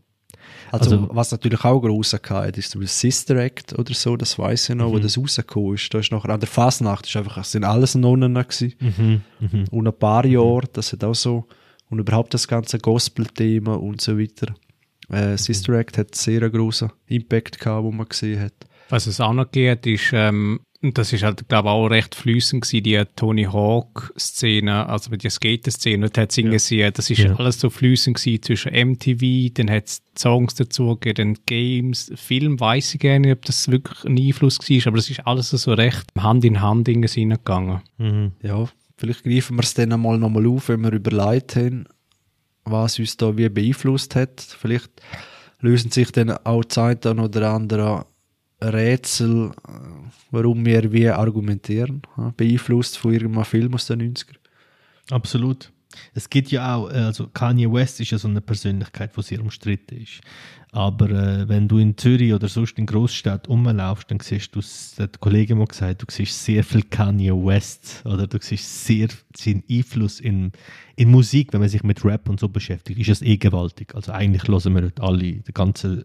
[0.72, 4.70] Also, also, was natürlich auch groß hatte, ist der Sister Act oder so, das weiß
[4.70, 4.92] ich noch, mhm.
[4.94, 5.92] wo das rausgekommen ist.
[5.92, 8.72] Da ist noch, an der Fasnacht ist einfach, es sind alles Nonnen gewesen.
[8.80, 9.20] Mhm.
[9.38, 9.64] Mhm.
[9.70, 11.46] Und ein paar Jahre, das hat auch so,
[11.90, 14.54] und überhaupt das ganze Gospel-Thema und so weiter.
[15.10, 18.54] Äh, Sister Act hat sehr einen großen Impact gehabt, wo man gesehen hat.
[18.88, 22.14] Was es auch noch geht, ist, ähm, und das ist halt, glaube ich, auch recht
[22.14, 26.10] flüssend gewesen, die Tony Hawk-Szene, also die Skater-Szene.
[26.10, 26.58] Dort hat es ja.
[26.58, 27.34] sie, das ist ja.
[27.36, 32.94] alles so flüssend gewesen zwischen MTV, dann hat es Songs dazu gegeben, Games, Film, weiß
[32.94, 36.04] ich gar nicht, ob das wirklich ein Einfluss war, aber es ist alles so recht
[36.18, 37.80] Hand in Hand hineingegangen.
[37.98, 38.32] Mhm.
[38.42, 38.68] Ja,
[38.98, 41.86] vielleicht greifen wir es dann einmal nochmal auf, wenn wir überlegt haben,
[42.64, 44.40] was uns da wie beeinflusst hat.
[44.40, 44.90] Vielleicht
[45.60, 48.06] lösen sich dann auch die Zeit oder andere
[48.72, 49.52] Rätsel,
[50.30, 52.02] warum wir wie argumentieren,
[52.36, 54.36] beeinflusst von irgendeinem Film aus den 90er.
[55.10, 55.70] Absolut.
[56.12, 59.40] Es gibt ja auch, äh, also Kanye West ist ja so eine Persönlichkeit, die sehr
[59.40, 60.20] umstritten ist.
[60.72, 64.96] Aber äh, wenn du in Zürich oder sonst in Großstadt rumlaufst, dann siehst du, das
[64.98, 69.08] hat der Kollege mal gesagt, du siehst sehr viel Kanye West oder du siehst sehr
[69.36, 70.50] seinen Einfluss in,
[70.96, 73.94] in Musik, wenn man sich mit Rap und so beschäftigt, ist es eh gewaltig.
[73.94, 76.04] Also eigentlich hören wir alle, der ganze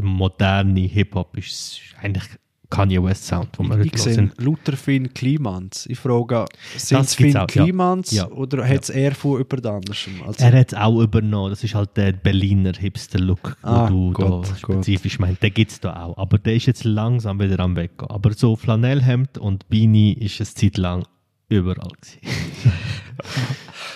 [0.00, 2.24] moderne Hip-Hop ist eigentlich
[2.70, 5.86] Kanye West Sound, wo wir ich, ich sehe Luther Finn Klimans.
[5.86, 8.28] Ich frage, sind es Finn Klimans ja.
[8.28, 8.94] oder hat es ja.
[8.94, 10.22] er von jemand anderem?
[10.24, 11.50] Also er hat es auch übernommen.
[11.50, 15.42] Das ist halt der Berliner Hipster-Look, ah, du Gott, da spezifisch meinst.
[15.42, 16.16] Den gibt es da auch.
[16.16, 18.08] Aber der ist jetzt langsam wieder am Weggehen.
[18.08, 21.04] Aber so Flanellhemd und Beanie ist eine Zeit lang
[21.48, 22.20] überall gewesen.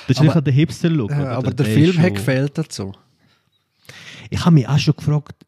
[0.09, 1.12] das ist aber, der Hipster-Look.
[1.12, 2.93] Äh, aber der, der Film hat gefällt dazu.
[4.30, 5.47] Ich habe mich auch schon gefragt,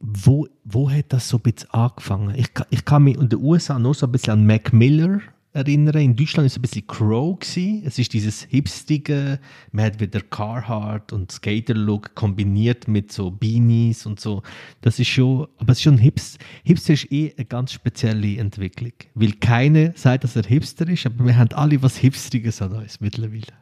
[0.00, 2.34] wo, wo hat das so ein bisschen angefangen?
[2.36, 5.20] Ich, ich kann mich in den USA noch so ein bisschen an Mac Miller
[5.52, 6.00] erinnern.
[6.00, 7.38] In Deutschland war es ein bisschen Crow.
[7.38, 7.82] Gewesen.
[7.84, 9.40] Es ist dieses hipstige,
[9.72, 14.42] man hat wieder Carhartt und Skater-Look kombiniert mit so Beanies und so.
[14.82, 18.92] Das ist schon, aber es ist schon Hips, Hipster ist eh eine ganz spezielle Entwicklung.
[19.14, 23.00] Weil keiner sagt, dass er Hipster ist, aber wir haben alle was Hipstriges an uns
[23.00, 23.54] mittlerweile.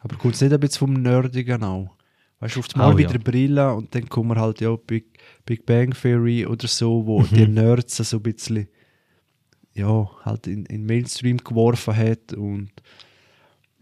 [0.00, 1.98] Aber es nicht ein bisschen vom Nerdigen auch?
[2.40, 3.18] Weißt du, auf einmal oh, wieder ja.
[3.18, 5.17] Brille und dann kommen wir halt ja Big,
[5.48, 7.28] Big Bang Theory oder so, wo mhm.
[7.32, 8.68] die Nerds so ein bisschen
[9.72, 12.70] ja, halt in, in Mainstream geworfen hat und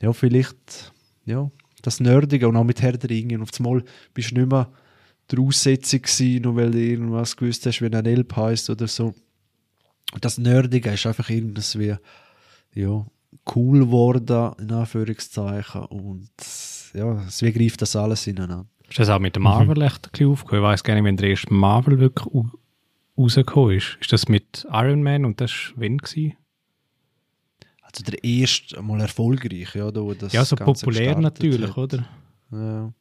[0.00, 0.92] ja, vielleicht
[1.24, 1.50] ja,
[1.82, 3.34] das Nerdige und auch mit Herr der Ringe.
[3.34, 3.82] Und auf einmal
[4.14, 4.70] bist du nicht mehr
[5.28, 9.12] der Aussetzung gewesen, nur weil du irgendwas gewusst hast, wie ein Elb heisst oder so.
[10.12, 11.96] Und das Nerdige ist einfach irgendwas wie
[12.74, 13.06] ja,
[13.56, 15.84] cool geworden, in Anführungszeichen.
[15.86, 16.30] Und
[16.94, 18.66] ja, deswegen greift das alles ineinander.
[18.88, 19.82] Ist das auch mit Marvel mhm.
[19.82, 20.62] echt ein bisschen aufgekommen?
[20.62, 22.44] Ich weiß gar nicht, wenn der erste Marvel wirklich
[23.18, 23.98] rausgekommen ist.
[24.00, 25.98] Ist das mit Iron Man und das war wann?
[25.98, 26.34] Gewesen?
[27.82, 31.78] Also der erste mal erfolgreich, ja, da, das Ja, so populär natürlich, hat.
[31.78, 32.06] oder?
[32.52, 32.92] Ja.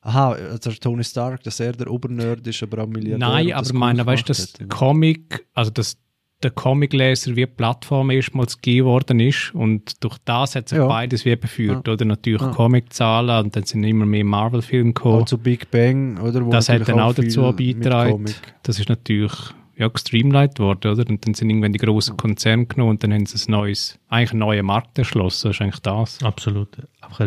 [0.00, 3.18] Aha, also Tony Stark, dass er der Obernerd ist, aber auch Milliardär.
[3.18, 5.98] Nein, aber meine, weißt du, das Comic, also das
[6.42, 10.86] der Comicleser wie Plattform erstmals gegeben worden ist und durch das hat sich ja.
[10.86, 11.92] beides wie beführt, ja.
[11.92, 12.04] oder?
[12.04, 12.50] Natürlich ja.
[12.50, 15.22] Comiczahlen und dann sind immer mehr Marvel-Filme gekommen.
[15.22, 16.44] Also Big Bang, oder?
[16.46, 18.26] Wo das hat dann auch dazu beigetragen.
[18.62, 19.32] Das ist natürlich
[19.78, 21.08] ja, gestreamlined worden, oder?
[21.08, 24.32] Und dann sind irgendwann die großen Konzerne genommen und dann haben sie ein neues, eigentlich
[24.32, 25.48] einen neuen Markt erschlossen.
[25.48, 26.22] Das ist eigentlich das.
[26.22, 26.68] Absolut.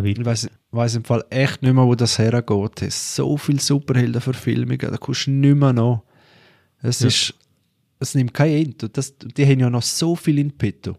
[0.04, 2.82] ich weiß, weiß im Fall echt nicht mehr, wo das hergeht.
[2.82, 6.04] Es ist so viele Superheldenverfilmungen, da kommst du nicht mehr noch.
[6.82, 7.08] Es ja.
[7.08, 7.36] ist
[8.02, 8.90] es nimmt kein Ende.
[8.90, 10.98] Das, die haben ja noch so viel in petto.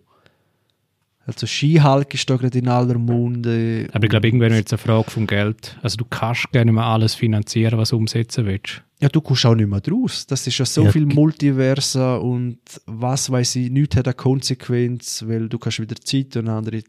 [1.25, 3.89] Also Skihulk ist da gerade in aller Munde.
[3.93, 5.77] Aber ich glaube, irgendwann wird es eine Frage vom Geld.
[5.83, 8.83] Also du kannst gerne nicht mehr alles finanzieren, was du umsetzen willst.
[9.01, 10.27] Ja, du kommst auch nicht mehr draus.
[10.27, 10.93] Das ist ja so ja.
[10.93, 16.37] viel Multiversa und was weiß ich, nichts hat eine Konsequenz, weil du kannst wieder Zeit
[16.37, 16.83] und andere.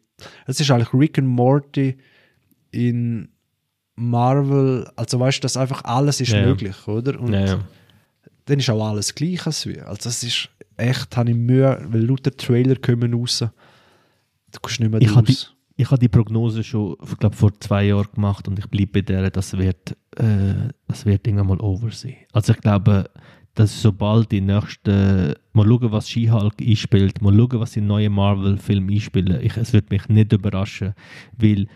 [0.46, 1.98] Es ist eigentlich Rick and Morty
[2.72, 3.30] in
[3.96, 4.90] Marvel.
[4.96, 6.46] Also weißt du, dass einfach alles ist ja.
[6.46, 7.20] möglich, oder?
[7.20, 7.60] Und ja,
[8.46, 9.88] dann ist auch alles gleich als wir.
[9.88, 13.40] Also das ist echt, habe ich Mühe, weil lauter Trailer kommen raus.
[13.40, 15.24] Du kommst nicht mehr ich raus.
[15.26, 18.92] Die, ich habe die Prognose schon, ich glaube, vor zwei Jahren gemacht und ich bleibe
[18.94, 22.16] bei der, das wird, äh, das wird irgendwann mal over sein.
[22.32, 23.10] Also ich glaube,
[23.56, 28.92] dass sobald die nächsten, mal schauen, was She-Hulk einspielt, mal schauen, was die neuen Marvel-Filme
[28.92, 30.94] einspielen, ich, es wird mich nicht überraschen,
[31.38, 31.68] weil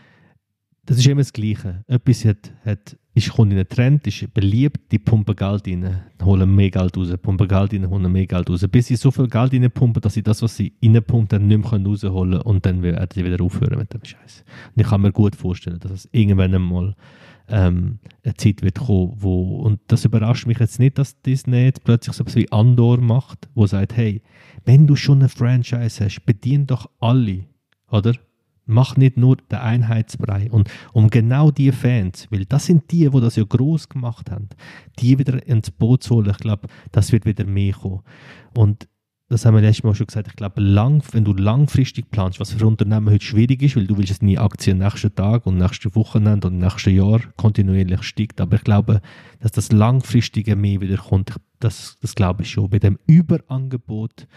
[0.86, 1.84] das ist immer das Gleiche.
[1.88, 6.56] Etwas hat, hat ist, kommt in einen Trend, ist beliebt, die pumpen Geld rein, holen
[6.56, 9.54] mehr Geld raus, pumpen Geld rein, holen mehr Geld raus, bis sie so viel Geld
[9.54, 13.26] reinpumpen, dass sie das, was sie reinpumpen, nicht mehr rausholen können und dann werden sie
[13.26, 14.44] wieder aufhören mit dem Scheiß.
[14.76, 16.96] Und ich kann mir gut vorstellen, dass es irgendwann einmal
[17.50, 21.84] ähm, eine Zeit wird kommen, wo, und das überrascht mich jetzt nicht, dass Disney jetzt
[21.84, 24.22] plötzlich so etwas wie Andor macht, wo sagt, hey,
[24.66, 27.46] wenn du schon eine Franchise hast, bedien doch alle,
[27.90, 28.14] oder?
[28.68, 30.52] Mach nicht nur den Einheitsbrei.
[30.52, 34.50] Und um genau die Fans, weil das sind die, die das ja groß gemacht haben,
[35.00, 38.02] die wieder ins Boot zu holen, ich glaube, das wird wieder mehr kommen.
[38.56, 38.88] Und
[39.30, 42.54] das haben wir letztes Mal schon gesagt, ich glaube, lang, wenn du langfristig planst, was
[42.54, 45.94] für Unternehmen heute schwierig ist, weil du willst jetzt nie Aktien nächsten Tag und nächste
[45.96, 49.02] Wochenende und nächsten Jahr kontinuierlich steigt, aber ich glaube,
[49.42, 52.70] dass das langfristige mehr wieder kommt, das, das glaube ich schon.
[52.70, 54.28] Bei dem Überangebot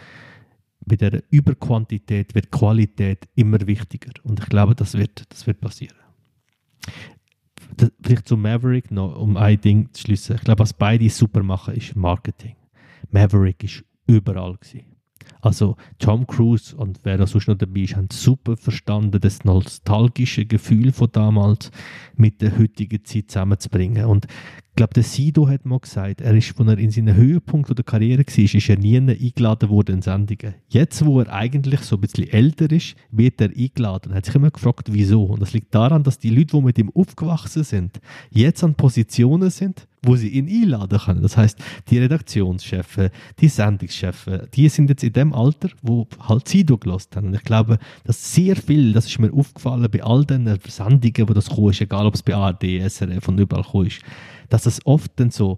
[0.85, 4.11] bei der Überquantität wird Qualität immer wichtiger.
[4.23, 5.95] Und ich glaube, das wird, das wird passieren.
[8.03, 10.35] Vielleicht zu Maverick noch, um ein Ding zu schließen.
[10.35, 12.55] Ich glaube, was beide super machen, ist Marketing.
[13.09, 14.85] Maverick ist überall gewesen.
[15.41, 20.45] Also Tom Cruise und wer da sonst noch dabei ist, haben super verstanden, das nostalgische
[20.45, 21.71] Gefühl von damals
[22.15, 24.05] mit der heutigen Zeit zusammenzubringen.
[24.05, 24.27] Und
[24.71, 27.83] Ich glaube, der Sido hat mal gesagt, er ist, als er in seinem Höhepunkt der
[27.83, 30.55] Karriere war, ist er nie eingeladen worden in Sendungen.
[30.69, 34.13] Jetzt, wo er eigentlich so ein bisschen älter ist, wird er eingeladen.
[34.13, 35.25] Er hat sich immer gefragt, wieso.
[35.25, 37.99] Und das liegt daran, dass die Leute, die mit ihm aufgewachsen sind,
[38.29, 41.21] jetzt an Positionen sind, wo sie ihn einladen können.
[41.21, 41.59] Das heißt,
[41.89, 47.27] die Redaktionschefe, die Sendungschefe, die sind jetzt in dem Alter, wo halt Sido gelost haben.
[47.27, 51.33] Und ich glaube, dass sehr viel, das ist mir aufgefallen bei all den Sendungen, wo
[51.33, 53.91] das gekommen egal ob es bei ARD, SRF und überall gekommen
[54.51, 55.57] dass es oft dann so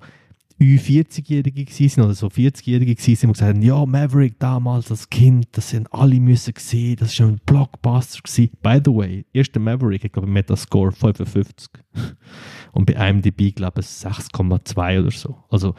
[0.61, 5.71] Ü40-Jährige waren oder so 40-Jährige waren, die gesagt haben, ja, Maverick damals als Kind, das
[5.71, 8.51] sind alle müssen sehen, das war ein Blockbuster gewesen.
[8.61, 11.69] By the way, erster Maverick, ich glaube, Metascore 55.
[12.71, 15.37] Und bei IMDb, glaube ich, 6,2 oder so.
[15.49, 15.75] Also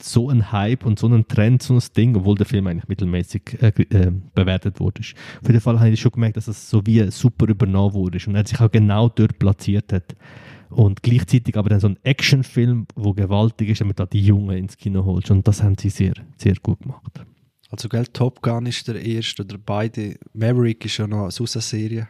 [0.00, 3.58] so ein Hype und so ein Trend, so ein Ding, obwohl der Film eigentlich mittelmäßig
[3.60, 5.00] äh, äh, bewertet wurde.
[5.00, 8.34] Auf jeden Fall habe ich schon gemerkt, dass es so wie super übernommen wurde und
[8.34, 10.16] er sich auch genau dort platziert hat.
[10.72, 14.76] Und gleichzeitig aber dann so ein Actionfilm, wo gewaltig ist, damit du die Jungen ins
[14.76, 15.30] Kino holst.
[15.30, 17.20] Und das haben sie sehr, sehr gut gemacht.
[17.70, 20.16] Also, gell, Top Gun ist der erste oder beide.
[20.34, 22.08] Maverick ist ja noch eine Serie.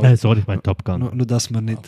[0.00, 1.00] Äh, sorry, ich meine Top Gun.
[1.00, 1.82] Nur, nur dass man nicht.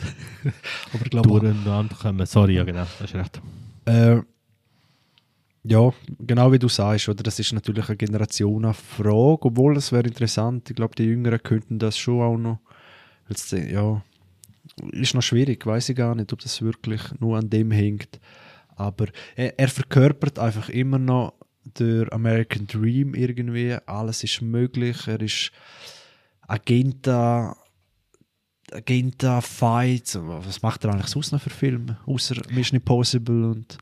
[0.92, 2.26] aber glaube Durcheinander kommen.
[2.26, 3.40] Sorry, ja, genau, das ist recht.
[3.86, 4.20] Äh,
[5.66, 7.22] ja, genau wie du sagst, oder?
[7.22, 10.68] Das ist natürlich eine Generationenfrage, obwohl es wäre interessant.
[10.68, 12.58] Ich glaube, die Jüngeren könnten das schon auch noch.
[13.50, 14.02] Ja,
[14.92, 18.20] ist noch schwierig, weiß ich gar nicht, ob das wirklich nur an dem hängt.
[18.76, 19.06] Aber
[19.36, 23.76] er, er verkörpert einfach immer noch der American Dream irgendwie.
[23.86, 25.06] Alles ist möglich.
[25.06, 25.52] Er ist
[26.42, 27.56] Agenta,
[28.72, 30.18] Agenta Fights.
[30.20, 31.98] Was macht er eigentlich sonst noch für Filme?
[32.06, 33.78] Außer Mission Impossible und.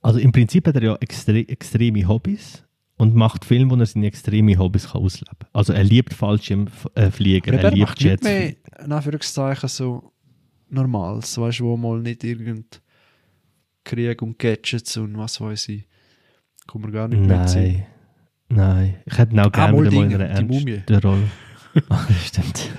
[0.00, 2.62] Also im Prinzip hat er ja extre extreme Hobbys
[2.98, 5.48] und macht Filme, wo er seine extreme Hobbys kann ausleben kann.
[5.52, 8.24] Also er liebt Fallschirmfliegen, äh, er, er liebt Jets.
[8.24, 10.12] Mehr, in Anführungszeichen so
[10.68, 12.82] Normales, weißt du, wo mal nicht irgend
[13.84, 15.88] Krieg und Gadgets und was weiß ich.
[16.66, 17.86] Kommen wir gar nicht mehr Nein.
[18.50, 21.30] Nein, ich hätte ihn auch gerne ah, wieder mal in einer ernsten Rolle.
[21.90, 22.70] Ah, stimmt.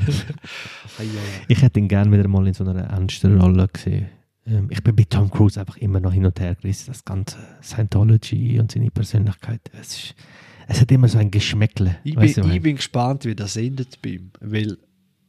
[1.48, 4.10] ich hätte ihn gerne wieder mal in so einer ernsten Rolle gesehen.
[4.50, 6.88] Ähm, ich bin bei Tom Cruise einfach immer noch hin und her gerissen.
[6.88, 9.62] Das ganze Scientology und seine Persönlichkeit.
[9.80, 10.16] Es, ist,
[10.68, 11.98] es hat immer so ein Geschmäckle.
[12.04, 14.32] Ich, bin, ich bin gespannt, wie das endet bei ihm.
[14.40, 14.78] Weil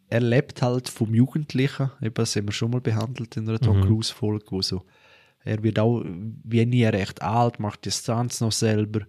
[0.08, 1.90] er lebt halt vom Jugendlichen.
[2.02, 3.84] Eben, das haben wir schon mal behandelt in einer Tom mhm.
[3.84, 4.84] Cruise-Folge, wo so,
[5.44, 9.00] er wird auch wie nie recht alt, macht die Stunts noch selber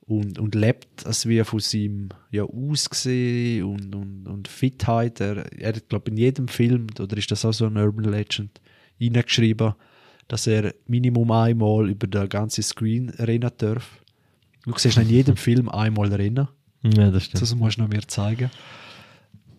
[0.00, 5.20] und, und lebt als wie von seinem ja, Aussehen und, und, und Fitheit.
[5.20, 8.60] Er, er glaube in jedem Film, oder ist das auch so ein Urban Legend,
[8.98, 9.74] hineingeschrieben,
[10.28, 14.00] dass er Minimum einmal über den ganzen Screen rennen darf.
[14.64, 16.48] Du siehst in jedem Film einmal rennen.
[16.82, 17.42] Ja, das stimmt.
[17.42, 18.50] Das musst du noch mir zeigen.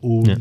[0.02, 0.38] Und ja,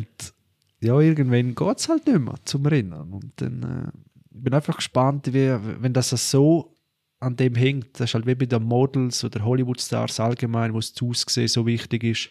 [0.81, 2.93] ja irgendwann geht es halt nicht mehr zum Rennen.
[2.93, 3.91] Und dann äh,
[4.31, 6.77] bin einfach gespannt, wie, wenn das so
[7.21, 7.99] an dem hängt.
[7.99, 12.05] Das ist halt wie bei den Models oder Hollywood-Stars allgemein, wo das Aussehen so wichtig
[12.05, 12.31] ist.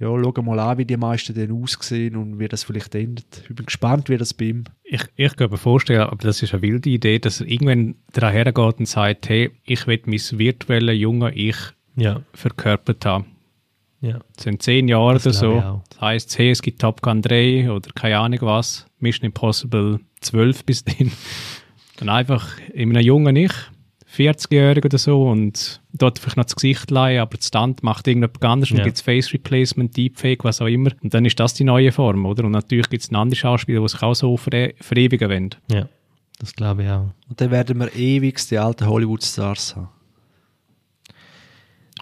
[0.00, 3.42] Ja, schau mal an, wie die meisten dann aussehen und wie das vielleicht endet.
[3.48, 4.64] Ich bin gespannt, wie das bei ihm.
[4.82, 8.46] Ich, ich kann mir vorstellen, aber das ist eine wilde Idee, dass er irgendwann daher
[8.46, 11.56] geht und sagt, hey, ich will mein virtuelles junge Ich
[11.96, 12.22] ja.
[12.32, 13.26] verkörpert haben.
[14.00, 14.20] Ja.
[14.34, 15.82] Das sind zehn Jahre das oder so.
[15.90, 20.64] Das heisst, hey, es gibt Top Gun 3 oder keine Ahnung was, Mission Impossible 12
[20.64, 21.12] bis dahin.
[21.98, 23.52] Dann einfach in einem jungen Ich,
[24.14, 28.44] 40-Jährigen oder so, und dort vielleicht noch das Gesicht leihen, aber das Stunt macht irgendjemand
[28.44, 28.76] anders ja.
[28.76, 30.90] und gibt es Face Replacement, Deepfake, was auch immer.
[31.02, 32.44] Und dann ist das die neue Form, oder?
[32.44, 35.50] Und natürlich gibt es einen anderen Schauspieler, der sich auch so ver verewigen will.
[35.70, 35.88] Ja,
[36.38, 37.10] das glaube ich auch.
[37.28, 39.88] Und dann werden wir ewig die alten Hollywood-Stars haben.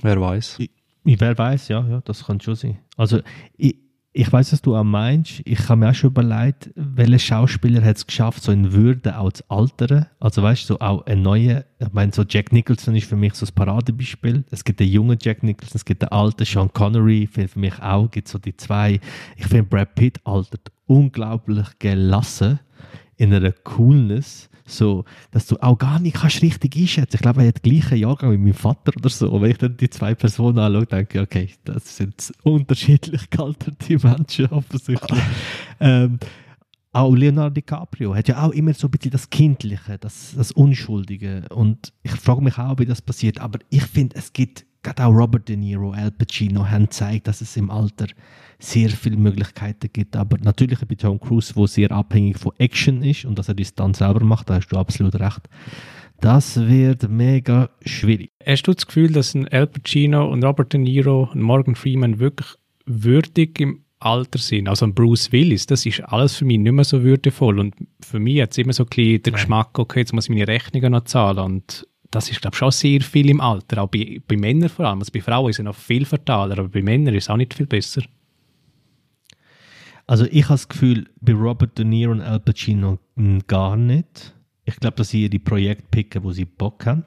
[0.02, 0.58] Wer weiß.
[1.04, 2.78] Wer weiß, ja, ja, das kann schon sein.
[2.96, 3.20] Also,
[3.56, 3.76] ich,
[4.18, 5.42] ich weiß, was du auch meinst.
[5.44, 9.30] Ich habe mir auch schon überlegt, welcher Schauspieler hat es geschafft, so in Würde auch
[9.30, 10.06] zu altern.
[10.18, 13.34] Also, weißt du, so auch ein neuer, ich meine, so Jack Nicholson ist für mich
[13.34, 14.42] so das Paradebeispiel.
[14.50, 17.80] Es gibt den jungen Jack Nicholson, es gibt den alten Sean Connery, für, für mich
[17.80, 18.98] auch, gibt so die zwei.
[19.36, 22.58] Ich finde, Brad Pitt altert unglaublich gelassen
[23.18, 27.16] in einer Coolness so, dass du auch gar nicht kannst richtig einschätzen.
[27.16, 29.30] Ich glaube, er hat den gleichen Jahrgang wie mein Vater oder so.
[29.30, 33.98] Und wenn ich dann die zwei Personen anschaue, denke ich, okay, das sind unterschiedlich gealterte
[34.06, 35.20] Menschen offensichtlich.
[35.80, 36.18] ähm,
[36.92, 41.46] auch Leonardo DiCaprio hat ja auch immer so ein bisschen das Kindliche, das, das Unschuldige.
[41.50, 43.40] Und ich frage mich auch, wie das passiert.
[43.40, 47.40] Aber ich finde, es gibt, gerade auch Robert De Niro, Al Pacino haben gezeigt, dass
[47.40, 48.06] es im Alter
[48.58, 50.16] sehr viele Möglichkeiten gibt.
[50.16, 53.74] Aber natürlich bei Tom Cruise, wo sehr abhängig von Action ist und dass er das
[53.74, 55.48] dann selber macht, da hast du absolut recht.
[56.20, 58.32] Das wird mega schwierig.
[58.44, 62.18] Hast du das Gefühl, dass ein Al Pacino und Robert De Niro und Morgan Freeman
[62.18, 62.48] wirklich
[62.86, 64.68] würdig im Alter sind.
[64.68, 67.58] Also ein Bruce Willis, das ist alles für mich nicht mehr so würdevoll.
[67.58, 70.30] Und für mich hat es immer so ein bisschen den Geschmack, okay, jetzt muss ich
[70.30, 71.38] meine Rechnungen noch zahlen.
[71.38, 73.82] Und das ist, glaube ich, schon sehr viel im Alter.
[73.82, 75.00] Auch bei, bei Männern vor allem.
[75.00, 77.54] Also bei Frauen ist es noch viel fataler, aber bei Männern ist es auch nicht
[77.54, 78.02] viel besser.
[80.06, 82.98] Also ich habe das Gefühl, bei Robert De Niro und Al Pacino
[83.46, 84.34] gar nicht.
[84.64, 87.04] Ich glaube, dass sie ihre Projekte picken, wo sie Bock haben.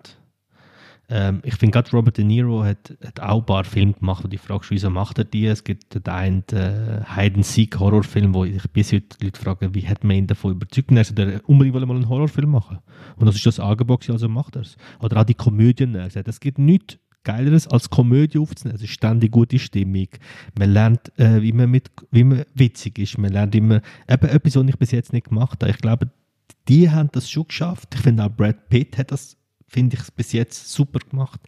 [1.12, 4.30] Ähm, ich finde gerade Robert De Niro hat, hat auch ein paar Filme gemacht, wo
[4.30, 5.46] die fragst, wieso macht er die?
[5.46, 10.06] Es gibt den einen äh, Hide-and-Seek-Horrorfilm, wo ich bis heute die Leute fragen, wie hat
[10.06, 10.90] man ihn davon überzeugt?
[10.90, 12.80] Und er sollte unbedingt mal einen Horrorfilm machen.
[13.18, 14.78] Und das ist das Angebot, also macht er es.
[15.02, 15.96] Oder auch die Komödien.
[15.96, 18.78] Er sagt, es gibt nichts Geileres als Komödie aufzunehmen.
[18.78, 20.08] Es ist ständig gute Stimmung.
[20.58, 23.18] Man lernt, äh, wie, man mit, wie man witzig ist.
[23.18, 25.72] Man lernt immer eben etwas, was ich bis jetzt nicht gemacht habe.
[25.72, 26.10] Ich glaube,
[26.70, 27.90] die haben das schon geschafft.
[27.96, 29.38] Ich finde auch Brad Pitt hat das
[29.72, 31.40] finde ich es bis jetzt super gemacht.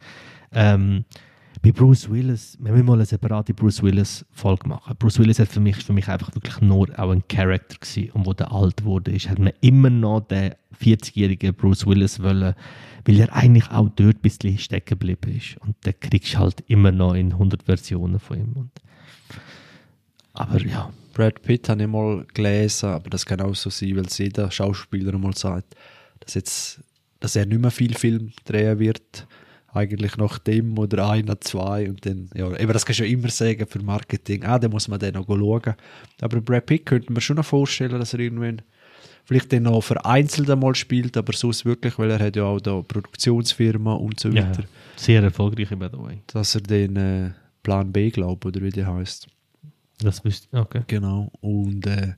[0.53, 1.05] Ähm,
[1.61, 4.95] bei Bruce Willis, wir müssen mal eine separate Bruce Willis Folge machen.
[4.97, 7.77] Bruce Willis hat für mich, für mich einfach wirklich nur auch ein Charakter.
[8.13, 12.55] Und wo der alt wurde, ist, hat man immer noch den 40-jährigen Bruce Willis wollen,
[13.05, 15.57] weil er eigentlich auch dort ein bisschen stecken geblieben ist.
[15.57, 18.53] Und den kriegst du halt immer noch in 100 Versionen von ihm.
[18.53, 18.71] Und,
[20.33, 20.91] aber ja.
[21.13, 25.17] Brad Pitt habe ich mal gelesen, aber das kann auch so sein, weil jeder Schauspieler
[25.17, 25.75] mal sagt,
[26.19, 26.81] dass jetzt
[27.23, 29.25] dass er nicht mehr viel Film drehen wird.
[29.69, 33.29] Eigentlich nach dem oder einer, zwei und dann, ja, eben das kannst du ja immer
[33.29, 35.73] sagen für Marketing, ah, dann muss man dann noch schauen.
[36.19, 38.61] Aber Brad Pitt könnte man schon noch vorstellen, dass er irgendwann
[39.23, 42.81] vielleicht dann noch vereinzelt einmal spielt, aber sonst wirklich, weil er hat ja auch da
[42.81, 44.63] Produktionsfirma und so weiter.
[44.63, 44.67] Ja,
[44.97, 46.21] sehr erfolgreich, by the way.
[46.27, 47.31] Dass er den äh,
[47.63, 49.27] Plan B, glaube oder wie der heißt.
[49.99, 50.83] Das wüsste okay.
[50.87, 51.31] Genau.
[51.41, 52.15] Und äh,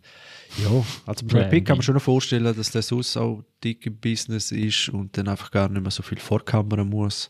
[0.63, 4.51] ja, also Brad Pitt kann man schon vorstellen, dass der sonst auch dick im Business
[4.51, 7.29] ist und dann einfach gar nicht mehr so viel Vorkamera muss.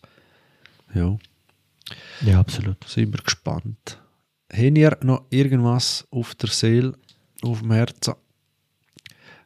[0.94, 1.18] Ja.
[2.22, 2.84] Ja, absolut.
[2.88, 4.00] Sind wir gespannt.
[4.52, 6.94] Haben ihr noch irgendwas auf der Seele,
[7.42, 8.14] auf dem Herzen?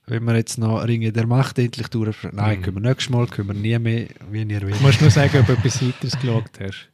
[0.06, 2.18] Wenn wir jetzt noch Ringe der Macht endlich durch.
[2.32, 2.64] Nein, mhm.
[2.64, 4.80] können wir nächstes Mal, können wir nie mehr, wie ihr wollt.
[4.80, 6.90] Du musst nur sagen, ob du etwas weiteres geschaut hast.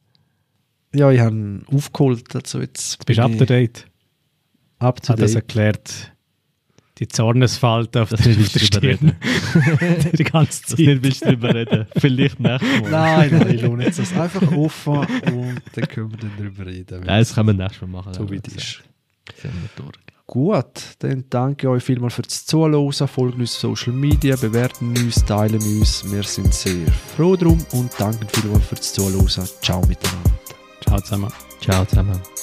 [0.93, 2.35] Ja, ich habe aufgeholt.
[2.35, 3.85] Also jetzt, jetzt bist du up to date.
[4.79, 6.11] Up to Hat das erklärt
[6.97, 9.15] die Zornesfalte auf, das der, auf der Stirn.
[10.17, 10.71] die ganze Zeit.
[10.71, 11.87] Das nicht willst du drüber reden.
[11.97, 12.89] Vielleicht nächstes Mal.
[12.89, 17.03] Nein, nein, ich lohne jetzt das einfach offen und dann können wir dann drüber reden.
[17.05, 18.13] Nein, das können wir nächstes Mal machen.
[18.13, 18.83] So wie es ist.
[20.27, 23.07] Gut, dann danke euch vielmals fürs Zuhören.
[23.07, 26.03] Folgt uns auf Social Media, bewerten uns, teilen uns.
[26.11, 29.27] Wir sind sehr froh drum und danken vielmals fürs Zuhören.
[29.61, 30.31] Ciao miteinander.
[30.81, 31.31] Ciao zusammen.
[31.61, 32.34] Ciao zusammen.